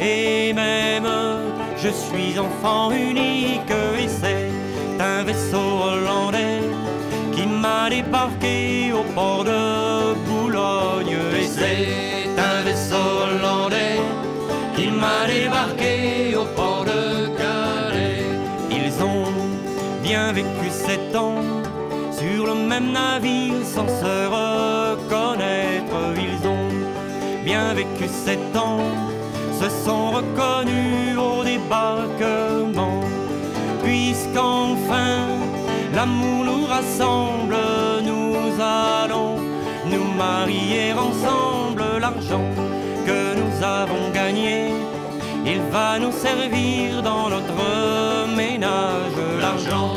et 0.00 0.52
même 0.52 1.08
je 1.82 1.88
suis 1.88 2.38
enfant 2.38 2.90
unique 2.90 3.74
et 4.02 4.08
c'est 4.08 4.50
un 5.00 5.22
vaisseau 5.24 5.68
hollandais 5.88 6.64
débarqué 7.88 8.92
au 8.92 9.02
port 9.14 9.44
de 9.44 10.14
Boulogne. 10.26 11.16
Et 11.40 11.46
c'est 11.46 12.40
un 12.50 12.62
vaisseau 12.62 13.06
hollandais 13.22 14.00
qui 14.76 14.86
m'a 14.90 15.26
débarqué 15.26 16.36
au 16.36 16.44
port 16.56 16.84
de 16.84 17.28
Calais. 17.38 18.24
Ils 18.70 19.02
ont 19.02 19.32
bien 20.02 20.32
vécu 20.32 20.68
sept 20.70 21.14
ans 21.16 21.42
sur 22.12 22.46
le 22.46 22.54
même 22.54 22.92
navire 22.92 23.64
sans 23.64 23.88
se 23.88 24.14
reconnaître. 24.36 25.74
Bien 27.44 27.74
vécu 27.74 28.08
sept 28.08 28.56
ans, 28.56 28.80
se 29.60 29.68
sont 29.84 30.10
reconnus 30.10 31.16
au 31.18 31.44
débarquement. 31.44 33.00
Puisqu'enfin 33.82 35.26
l'amour 35.94 36.44
nous 36.44 36.64
rassemble, 36.66 37.56
nous 38.02 38.36
allons 38.60 39.36
nous 39.92 40.08
marier 40.16 40.92
ensemble. 40.92 41.84
L'argent 42.00 42.48
que 43.06 43.20
nous 43.40 43.54
avons 43.62 44.10
gagné, 44.12 44.72
il 45.44 45.60
va 45.70 45.98
nous 45.98 46.12
servir 46.12 47.02
dans 47.02 47.28
notre 47.28 48.34
ménage. 48.34 49.18
L'argent 49.40 49.90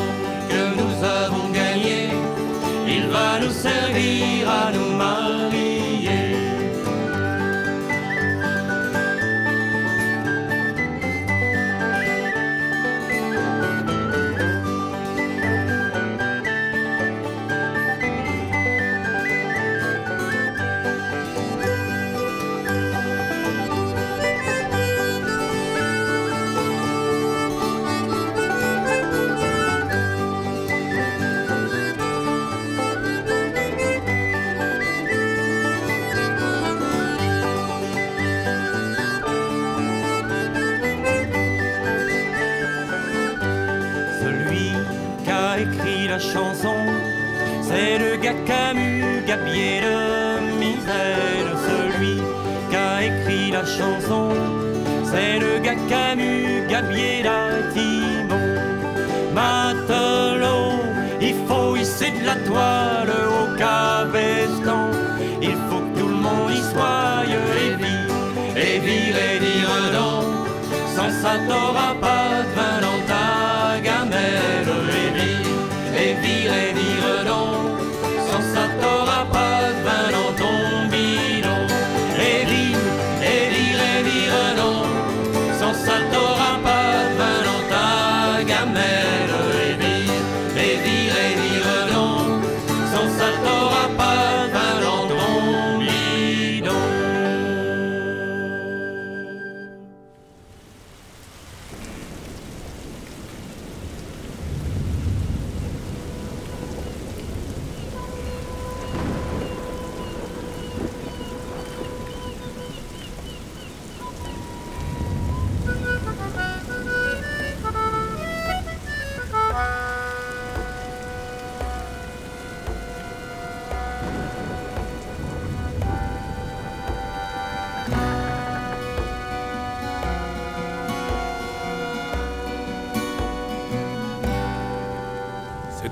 que 0.49 0.63
nous 0.79 0.95
avons 1.03 1.49
gagné, 1.53 2.09
il 2.87 3.07
va 3.07 3.39
nous 3.39 3.51
servir 3.51 4.49
à 4.49 4.71
nous 4.71 4.86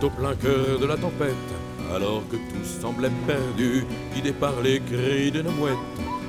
Au 0.03 0.09
plein 0.09 0.35
cœur 0.35 0.77
de 0.79 0.85
la 0.85 0.97
tempête, 0.97 1.33
alors 1.95 2.21
que 2.29 2.35
tout 2.35 2.65
semblait 2.81 3.09
perdu, 3.25 3.85
guidé 4.13 4.33
par 4.33 4.53
les 4.61 4.79
cris 4.79 5.31
de 5.31 5.41
nos 5.41 5.51
mouettes. 5.51 5.73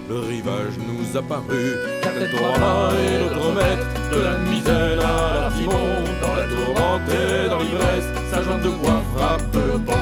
Le 0.08 0.20
rivage 0.20 0.78
nous 0.78 1.18
apparut, 1.18 1.74
Captain 2.00 2.26
Torama 2.30 2.92
et 2.94 3.18
notre 3.24 3.52
maître, 3.52 3.86
de 4.12 4.20
la 4.22 4.38
misère 4.38 5.04
à 5.04 5.40
la 5.40 5.50
timon, 5.58 5.72
dans 6.22 6.36
la 6.36 6.46
tourmente 6.46 7.10
et 7.10 7.48
dans 7.50 7.58
l'ivresse, 7.58 8.08
sa 8.30 8.42
jambe 8.42 8.62
de 8.62 8.68
bois 8.68 9.02
frappe 9.14 9.54
le 9.54 9.78
pont. 9.80 9.92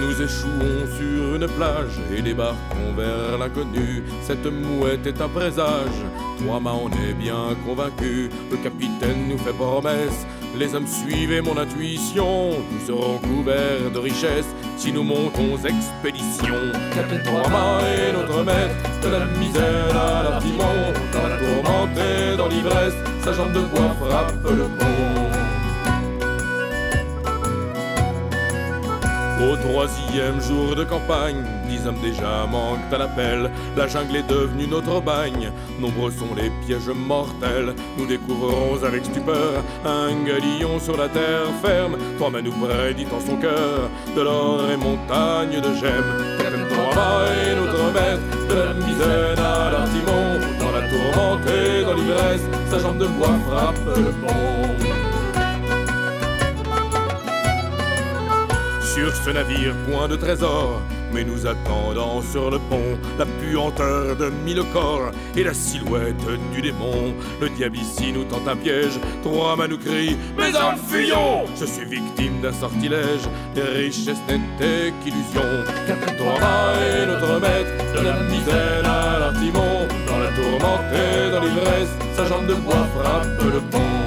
Nous 0.00 0.22
échouons 0.22 0.86
sur 0.96 1.34
une 1.34 1.48
plage 1.56 1.98
et 2.14 2.22
débarquons 2.22 2.92
vers 2.96 3.38
l'inconnu. 3.38 4.04
Cette 4.22 4.46
mouette 4.46 5.06
est 5.06 5.20
un 5.20 5.28
présage. 5.28 6.04
Toi, 6.38 6.60
ma, 6.60 6.72
on 6.72 6.88
est 6.88 7.14
bien 7.14 7.56
convaincu. 7.66 8.30
Le 8.50 8.56
capitaine 8.58 9.28
nous 9.28 9.38
fait 9.38 9.52
promesse. 9.52 10.26
Les 10.56 10.74
hommes 10.74 10.86
suivez 10.86 11.40
mon 11.40 11.56
intuition. 11.56 12.50
Nous 12.50 12.86
serons 12.86 13.18
couverts 13.18 13.90
de 13.92 13.98
richesses 13.98 14.54
si 14.76 14.92
nous 14.92 15.02
montons 15.02 15.56
expédition. 15.64 16.54
Capitaine 16.94 17.22
Torama 17.24 17.80
est 17.82 18.12
notre 18.12 18.44
maître. 18.44 18.74
De 19.02 19.08
la 19.08 19.24
misère 19.38 19.96
à 19.96 20.22
la 20.30 20.38
timon. 20.40 20.92
Dans 21.12 21.28
la 21.28 21.38
tourmente 21.38 22.36
dans 22.36 22.48
l'ivresse, 22.48 22.94
sa 23.24 23.32
jambe 23.32 23.52
de 23.52 23.60
bois 23.60 23.94
frappe 24.00 24.34
le 24.44 24.64
pont. 24.78 25.17
Au 29.40 29.54
troisième 29.56 30.40
jour 30.40 30.74
de 30.74 30.82
campagne, 30.82 31.44
dix 31.68 31.86
hommes 31.86 32.00
déjà 32.02 32.44
manquent 32.50 32.92
à 32.92 32.98
l'appel. 32.98 33.50
La 33.76 33.86
jungle 33.86 34.16
est 34.16 34.28
devenue 34.28 34.66
notre 34.66 35.00
bagne. 35.00 35.52
Nombreux 35.78 36.10
sont 36.10 36.34
les 36.36 36.50
pièges 36.66 36.88
mortels. 36.88 37.72
Nous 37.96 38.06
découvrons 38.06 38.82
avec 38.82 39.04
stupeur 39.04 39.62
un 39.84 40.24
galion 40.24 40.80
sur 40.80 40.96
la 40.96 41.08
terre 41.08 41.46
ferme. 41.62 41.96
Toi, 42.18 42.30
nous 42.42 42.50
prédit 42.50 43.06
en 43.14 43.20
son 43.24 43.36
cœur 43.36 43.88
de 44.16 44.20
l'or 44.22 44.62
et 44.72 44.76
montagne 44.76 45.60
de 45.60 45.74
gemmes. 45.76 46.38
Est 46.40 47.54
notre 47.54 47.92
maître 47.92 48.48
de 48.48 48.54
la 48.54 48.74
misère 48.74 49.38
à 49.38 49.70
l'artimon. 49.70 50.40
Dans 50.58 50.72
la 50.72 50.88
tourmente 50.88 51.46
et 51.46 51.84
dans 51.84 51.94
l'ivresse, 51.94 52.42
sa 52.70 52.78
jambe 52.80 52.98
de 52.98 53.06
bois 53.06 53.38
frappe 53.48 53.86
le 53.86 54.10
pont. 54.26 54.87
Sur 58.98 59.14
ce 59.14 59.30
navire, 59.30 59.74
point 59.88 60.08
de 60.08 60.16
trésor, 60.16 60.82
mais 61.12 61.22
nous 61.22 61.46
attendant 61.46 62.20
sur 62.20 62.50
le 62.50 62.58
pont 62.58 62.98
la 63.16 63.26
puanteur 63.26 64.16
de 64.16 64.28
mille 64.44 64.64
corps 64.72 65.12
et 65.36 65.44
la 65.44 65.54
silhouette 65.54 66.16
du 66.52 66.60
démon. 66.60 67.14
Le 67.40 67.48
diable 67.50 67.76
ici 67.76 68.12
nous 68.12 68.24
tente 68.24 68.48
un 68.48 68.56
piège, 68.56 68.98
trois 69.22 69.54
mains 69.54 69.68
nous 69.68 69.78
crient 69.78 70.16
Mes 70.36 70.48
hommes, 70.48 70.80
fuyons 70.88 71.44
Je 71.60 71.64
suis 71.64 71.84
victime 71.84 72.40
d'un 72.42 72.52
sortilège, 72.52 73.28
les 73.54 73.86
richesses 73.86 74.18
n'étaient 74.26 74.92
qu'illusion. 75.04 75.48
Captain 75.86 76.14
Torama 76.14 76.72
est 76.82 77.06
notre 77.06 77.40
maître, 77.40 77.94
de 77.94 78.04
la 78.04 78.20
misère 78.24 78.82
à 78.84 79.18
l'artimon. 79.20 79.86
Dans 80.08 80.18
la 80.18 80.30
tourmente 80.32 80.92
et 80.92 81.30
dans 81.30 81.40
l'ivresse, 81.40 81.94
sa 82.16 82.26
jambe 82.26 82.48
de 82.48 82.54
bois 82.54 82.84
frappe 82.96 83.44
le 83.44 83.60
pont. 83.60 83.97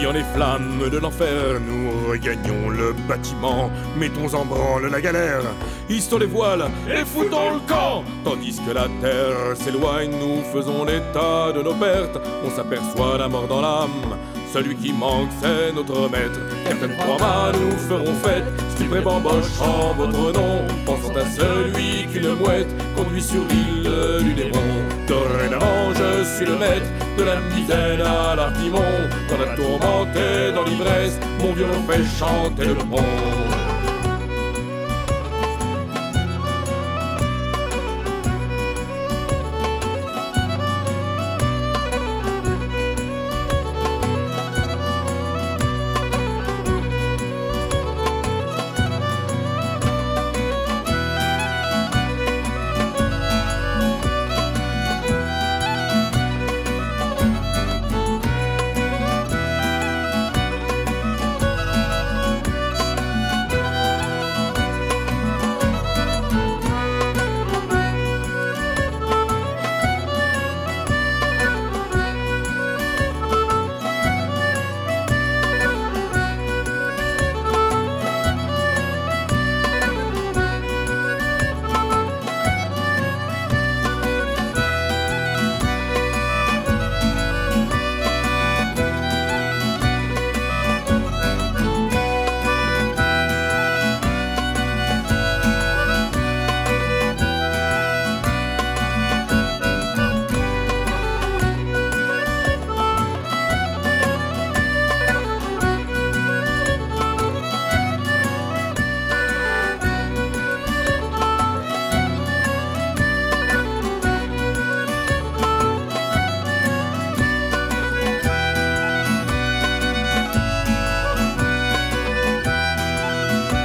Fuyant 0.00 0.12
les 0.12 0.24
flammes 0.34 0.88
de 0.90 0.96
l'enfer, 0.96 1.60
nous 1.60 2.08
regagnons 2.08 2.70
le 2.70 2.94
bâtiment. 3.06 3.70
Mettons 3.98 4.32
en 4.32 4.46
branle 4.46 4.86
la 4.86 4.98
galère, 4.98 5.42
hissons 5.90 6.16
les 6.16 6.24
voiles 6.24 6.70
et 6.88 7.04
foutons 7.04 7.52
le 7.52 7.60
camp. 7.68 8.02
Tandis 8.24 8.58
que 8.66 8.70
la 8.72 8.88
terre 9.02 9.54
s'éloigne, 9.56 10.12
nous 10.12 10.42
faisons 10.54 10.86
l'état 10.86 11.52
de 11.52 11.60
nos 11.60 11.74
pertes. 11.74 12.18
On 12.42 12.48
s'aperçoit 12.48 13.18
la 13.18 13.28
mort 13.28 13.46
dans 13.46 13.60
l'âme. 13.60 14.16
Celui 14.52 14.74
qui 14.74 14.92
manque, 14.92 15.28
c'est 15.40 15.72
notre 15.72 16.10
maître. 16.10 16.40
Captain 16.64 16.88
Format, 16.88 17.52
nous 17.52 17.76
ferons 17.78 18.14
fête. 18.14 18.44
Stupé 18.74 19.00
bamboche 19.00 19.60
en 19.60 19.94
votre 19.94 20.32
nom. 20.32 20.64
Pensant 20.84 21.14
à 21.14 21.24
celui 21.24 22.06
qu'une 22.12 22.34
mouette 22.34 22.68
conduit 22.96 23.22
sur 23.22 23.42
l'île 23.48 24.24
du 24.24 24.34
démon. 24.34 24.58
Dorénavant, 25.06 25.94
je 25.94 26.24
suis 26.36 26.46
le 26.46 26.56
maître 26.56 26.86
de 27.16 27.22
la 27.22 27.36
misaine 27.40 28.00
à 28.00 28.34
l'artimon. 28.34 28.82
Dans 29.28 29.38
la 29.38 29.54
tourmente 29.54 30.16
et 30.16 30.52
dans 30.52 30.64
l'ivresse, 30.64 31.20
mon 31.40 31.52
violon 31.52 31.82
fait 31.88 32.02
chanter 32.18 32.66
le 32.66 32.74
pont. 32.74 33.49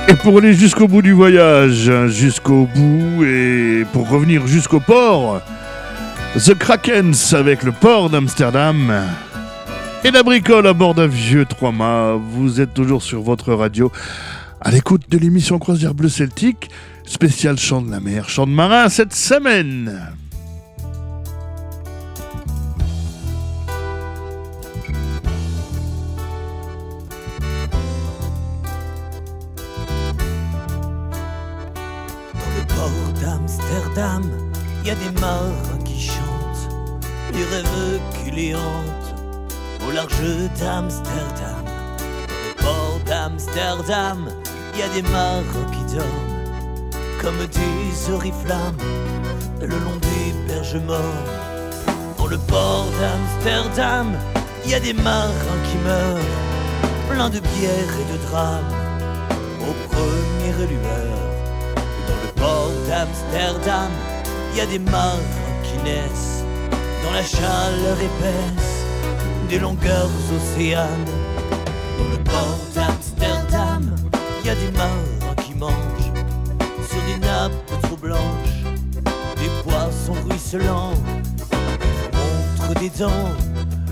Et 0.08 0.14
pour 0.14 0.38
aller 0.38 0.54
jusqu'au 0.54 0.88
bout 0.88 1.02
du 1.02 1.14
voyage, 1.14 1.92
jusqu'au 2.08 2.68
bout 2.76 3.24
et 3.24 3.86
pour 3.92 4.08
revenir 4.08 4.46
jusqu'au 4.46 4.80
port, 4.80 5.42
The 6.38 6.54
Krakens 6.54 7.34
avec 7.34 7.64
le 7.64 7.72
port 7.72 8.10
d'Amsterdam 8.10 9.04
et 10.04 10.12
la 10.12 10.22
bricole 10.22 10.68
à 10.68 10.74
bord 10.74 10.94
d'un 10.94 11.08
vieux 11.08 11.46
trois-mâts. 11.46 12.20
Vous 12.32 12.62
êtes 12.62 12.74
toujours 12.74 13.02
sur 13.02 13.22
votre 13.22 13.54
radio 13.54 13.92
à 14.62 14.70
l'écoute 14.70 15.04
de 15.10 15.18
l'émission 15.18 15.58
Croisière 15.58 15.96
Bleu 15.96 16.10
Celtique, 16.10 16.70
spécial 17.06 17.58
chant 17.58 17.82
de 17.82 17.90
la 17.90 18.00
mer, 18.00 18.30
chant 18.30 18.46
de 18.46 18.52
marin 18.52 18.90
cette 18.90 19.14
semaine. 19.14 19.92
Y 34.86 34.92
a 34.92 34.96
des 34.96 35.20
marins 35.20 35.80
qui 35.84 36.00
chantent, 36.00 36.70
les 37.34 37.44
rêves 37.44 38.00
qui 38.14 38.54
hantent, 38.54 39.16
au 39.88 39.92
large 39.92 40.22
d'Amsterdam. 40.60 41.66
Le 42.30 42.64
port 42.64 43.00
d'Amsterdam, 43.08 44.30
il 44.74 44.80
y 44.80 44.84
a 44.84 44.90
des 44.90 45.02
marins 45.10 45.44
qui 45.72 45.96
dorment, 45.96 46.92
comme 47.20 47.38
des 47.48 48.14
oriflammes, 48.14 48.78
le 49.60 49.70
long 49.70 49.98
des 50.02 50.54
berges 50.54 50.76
morts. 50.76 51.00
Dans 52.20 52.28
le 52.28 52.38
port 52.38 52.86
d'Amsterdam, 53.00 54.14
il 54.66 54.72
y 54.72 54.76
a 54.76 54.80
des 54.80 54.94
marins 54.94 55.62
qui 55.68 55.78
meurent, 55.78 57.10
pleins 57.10 57.32
de 57.32 57.40
bière 57.40 57.94
et 58.02 58.14
de 58.14 58.18
drames, 58.30 58.74
aux 59.62 59.90
premières 59.90 60.70
lueurs. 60.70 61.26
Dans 62.08 62.22
le 62.24 62.32
port 62.36 62.72
d'Amsterdam, 62.88 63.90
y 64.56 64.62
a 64.62 64.66
des 64.66 64.80
marins 64.80 65.20
qui 65.64 65.78
naissent 65.84 66.46
dans 67.04 67.12
la 67.12 67.24
chaleur 67.24 67.98
épaisse 68.00 68.86
des 69.50 69.60
longueurs 69.60 70.10
océanes. 70.34 71.06
Dans 71.98 72.10
le 72.10 72.24
port 72.24 72.60
d'Amsterdam, 72.74 73.94
il 74.42 74.48
y 74.48 74.50
a 74.50 74.56
des 74.56 74.72
marins 74.72 75.36
qui 75.44 75.54
mangent 75.56 76.14
sur 76.90 77.02
des 77.02 77.20
nappes 77.20 77.82
trop 77.82 77.98
blanches 77.98 78.64
des 79.36 79.50
poissons 79.64 80.16
ruisselants. 80.30 80.94
Ils 82.14 82.18
montrent 82.18 82.80
des 82.80 82.90
dents 82.90 83.32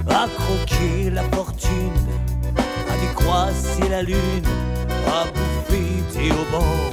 à 0.09 0.27
croquer 0.27 1.09
la 1.09 1.23
fortune, 1.23 2.07
à 2.57 2.97
décroisser 3.05 3.89
la 3.89 4.01
lune, 4.01 4.47
à 5.07 5.25
bouffer 5.25 6.03
des 6.13 6.31
haubans. 6.31 6.89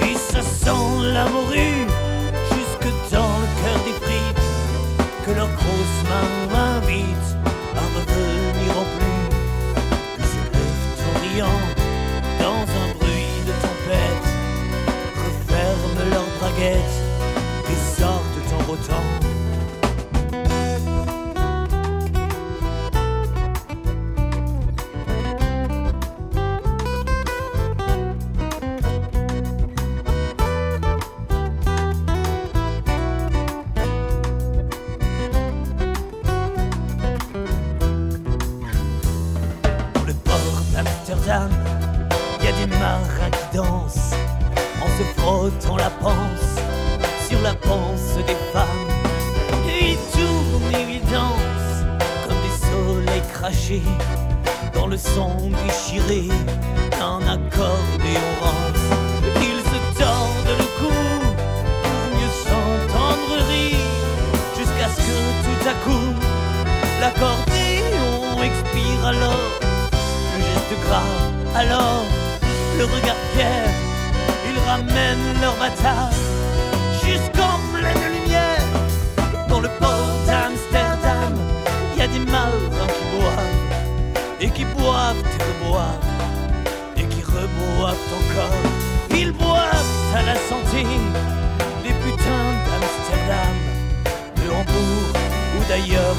Et 0.00 0.14
ça 0.16 0.40
sent 0.40 1.12
la 1.12 1.28
morue 1.28 1.86
que 5.24 5.30
leurs 5.30 5.52
grosses 5.54 6.02
mains 6.08 6.58
invitent 6.76 7.36
à 7.76 7.84
revenir 7.96 8.78
en 8.78 8.86
pluie. 8.94 9.28
Puis 10.16 10.26
se 10.26 10.42
lèvent 10.52 11.02
en 11.08 11.20
riant 11.20 11.60
dans 12.40 12.62
un 12.82 12.88
bruit 12.98 13.38
de 13.46 13.52
tempête, 13.66 14.28
referment 15.16 16.10
leurs 16.10 16.32
braguettes 16.40 17.01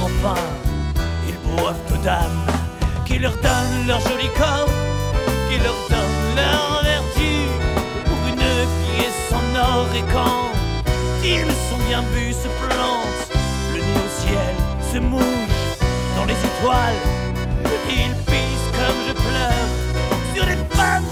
enfin, 0.02 0.40
ils 1.28 1.38
boivent 1.50 1.76
aux 1.94 2.04
dames 2.04 2.46
qui 3.06 3.20
leur 3.20 3.34
donnent 3.34 3.88
leur 3.88 4.00
joli 4.02 4.30
corps, 4.38 4.70
qui 5.50 5.58
leur 5.58 5.76
donnent 5.90 6.36
leur 6.36 6.84
vertu 6.84 7.32
pour 8.06 8.18
une 8.30 8.36
pièce 8.36 9.32
en 9.32 9.60
or 9.60 9.88
et 9.96 10.04
quand 10.14 10.52
ils 11.24 11.54
sont 11.70 11.82
bien 11.88 12.02
bu 12.14 12.34
se 12.34 12.50
plantent, 12.62 13.28
le 13.74 13.80
nez 13.80 14.00
au 14.06 14.10
ciel 14.22 14.56
se 14.92 15.00
mouche 15.00 15.24
dans 16.16 16.26
les 16.26 16.34
étoiles, 16.34 17.02
ils 17.90 18.16
pissent 18.26 18.72
comme 18.78 19.00
je 19.08 19.14
pleure 19.14 19.70
sur 20.34 20.46
les 20.46 20.58
femmes 20.76 21.06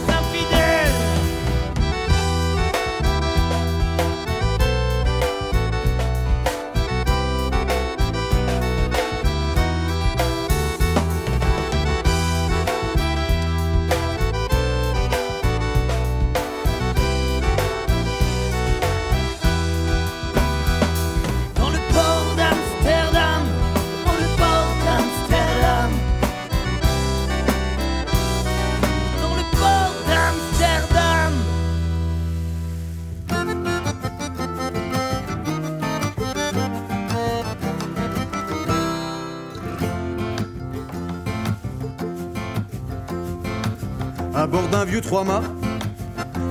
vieux 44.92 45.00
trois-mâts 45.00 45.44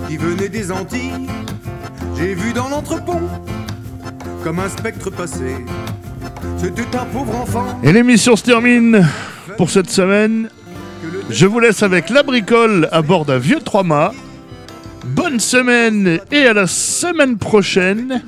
qui 0.08 0.16
venait 0.16 0.48
des 0.48 0.72
Antilles. 0.72 1.26
J'ai 2.16 2.32
vu 2.34 2.54
dans 2.54 2.70
l'entrepont 2.70 3.20
comme 4.42 4.60
un 4.60 4.68
spectre 4.70 5.10
passer. 5.10 5.56
C'était 6.56 6.96
un 6.96 7.04
pauvre 7.04 7.36
enfant. 7.36 7.78
Et 7.82 7.92
l'émission 7.92 8.36
se 8.36 8.44
termine 8.44 9.06
pour 9.58 9.68
cette 9.68 9.90
semaine. 9.90 10.48
Je 11.28 11.44
vous 11.44 11.60
laisse 11.60 11.82
avec 11.82 12.08
la 12.08 12.22
bricole 12.22 12.88
à 12.92 13.02
bord 13.02 13.26
d'un 13.26 13.36
vieux 13.36 13.60
trois-mâts. 13.60 14.12
Bonne 15.04 15.38
semaine 15.38 16.18
et 16.32 16.46
à 16.46 16.54
la 16.54 16.66
semaine 16.66 17.36
prochaine 17.36 18.22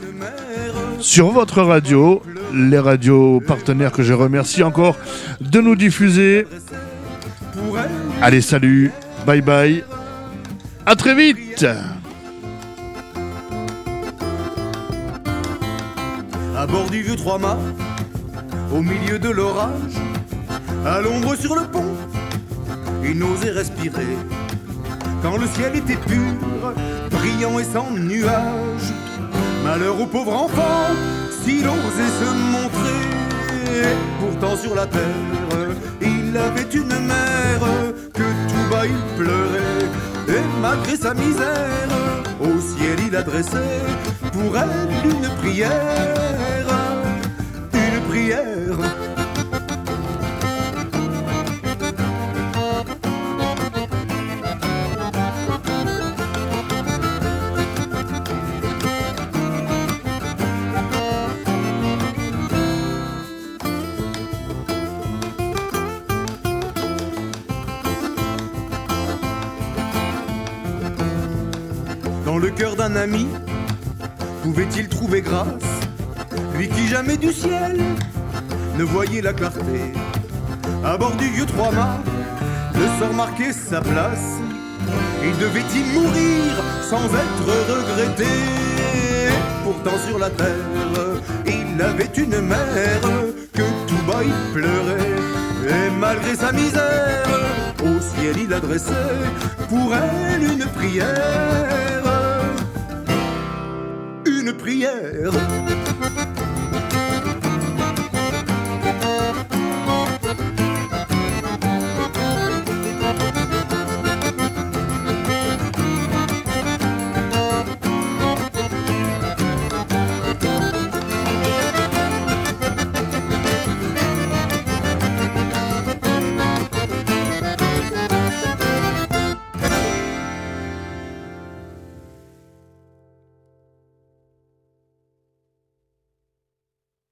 sur 0.98 1.30
votre 1.30 1.62
radio, 1.62 2.22
les 2.52 2.78
radios 2.78 3.40
partenaires 3.40 3.92
que 3.92 4.02
je 4.02 4.12
remercie 4.12 4.62
encore 4.62 4.98
de 5.40 5.62
nous 5.62 5.74
diffuser. 5.74 6.46
Allez, 8.20 8.42
salut, 8.42 8.92
bye 9.26 9.40
bye, 9.40 9.82
à 10.86 10.96
très 10.96 11.14
vite. 11.14 11.66
à 16.56 16.66
bord 16.66 16.88
du 16.90 17.02
vieux 17.02 17.16
trois-mâts, 17.16 17.58
au 18.72 18.82
milieu 18.82 19.18
de 19.18 19.28
l'orage, 19.28 19.96
à 20.86 21.00
l'ombre 21.00 21.34
sur 21.34 21.56
le 21.56 21.62
pont, 21.62 21.96
il 23.02 23.18
n'osait 23.18 23.50
respirer. 23.50 24.16
Quand 25.22 25.38
le 25.38 25.46
ciel 25.48 25.74
était 25.74 25.96
pur, 25.96 26.72
brillant 27.10 27.58
et 27.58 27.64
sans 27.64 27.90
nuages, 27.90 28.92
malheur 29.64 30.00
au 30.00 30.06
pauvre 30.06 30.34
enfant, 30.34 30.94
s'il 31.42 31.66
osait 31.66 32.14
se 32.20 32.30
montrer. 32.52 33.02
Pourtant 34.20 34.56
sur 34.56 34.76
la 34.76 34.86
terre, 34.86 35.00
il 36.00 36.36
avait 36.36 36.70
une 36.72 37.06
mère 37.06 37.66
que 38.14 38.22
tout 38.22 38.70
bas 38.70 38.86
il 38.86 39.16
pleurait. 39.16 40.11
Et 40.34 40.60
malgré 40.62 40.96
sa 40.96 41.12
misère, 41.12 41.88
au 42.40 42.58
ciel 42.58 42.98
il 43.06 43.14
adressait 43.14 43.82
pour 44.32 44.56
elle 44.56 44.88
une 45.04 45.28
prière, 45.40 46.66
une 47.74 48.00
prière. 48.08 49.11
Cœur 72.56 72.76
d'un 72.76 72.96
ami, 72.96 73.26
pouvait-il 74.42 74.88
trouver 74.88 75.20
grâce? 75.20 75.46
Lui 76.56 76.68
qui 76.68 76.88
jamais 76.88 77.16
du 77.16 77.32
ciel 77.32 77.78
ne 78.78 78.84
voyait 78.84 79.22
la 79.22 79.32
clarté. 79.32 79.92
À 80.84 80.96
bord 80.96 81.16
du 81.16 81.28
vieux 81.28 81.46
trois-mâts, 81.46 82.00
le 82.74 82.86
sort 82.98 83.14
marquait 83.14 83.52
sa 83.52 83.80
place. 83.80 84.38
Il 85.24 85.36
devait 85.38 85.60
y 85.60 85.82
mourir 85.94 86.52
sans 86.88 87.06
être 87.06 87.46
regretté. 87.68 88.26
Pourtant 89.64 89.98
sur 90.06 90.18
la 90.18 90.30
terre, 90.30 91.20
il 91.46 91.80
avait 91.80 92.10
une 92.16 92.40
mère 92.40 93.00
que 93.54 93.62
tout 93.86 94.02
bas 94.06 94.22
il 94.24 94.52
pleurait. 94.52 95.16
Et 95.68 95.90
malgré 95.98 96.34
sa 96.34 96.52
misère, 96.52 97.24
au 97.80 98.00
ciel 98.00 98.36
il 98.44 98.52
adressait 98.52 98.92
pour 99.68 99.94
elle 99.94 100.42
une 100.42 100.66
prière. 100.66 102.01
prière. 104.72 105.32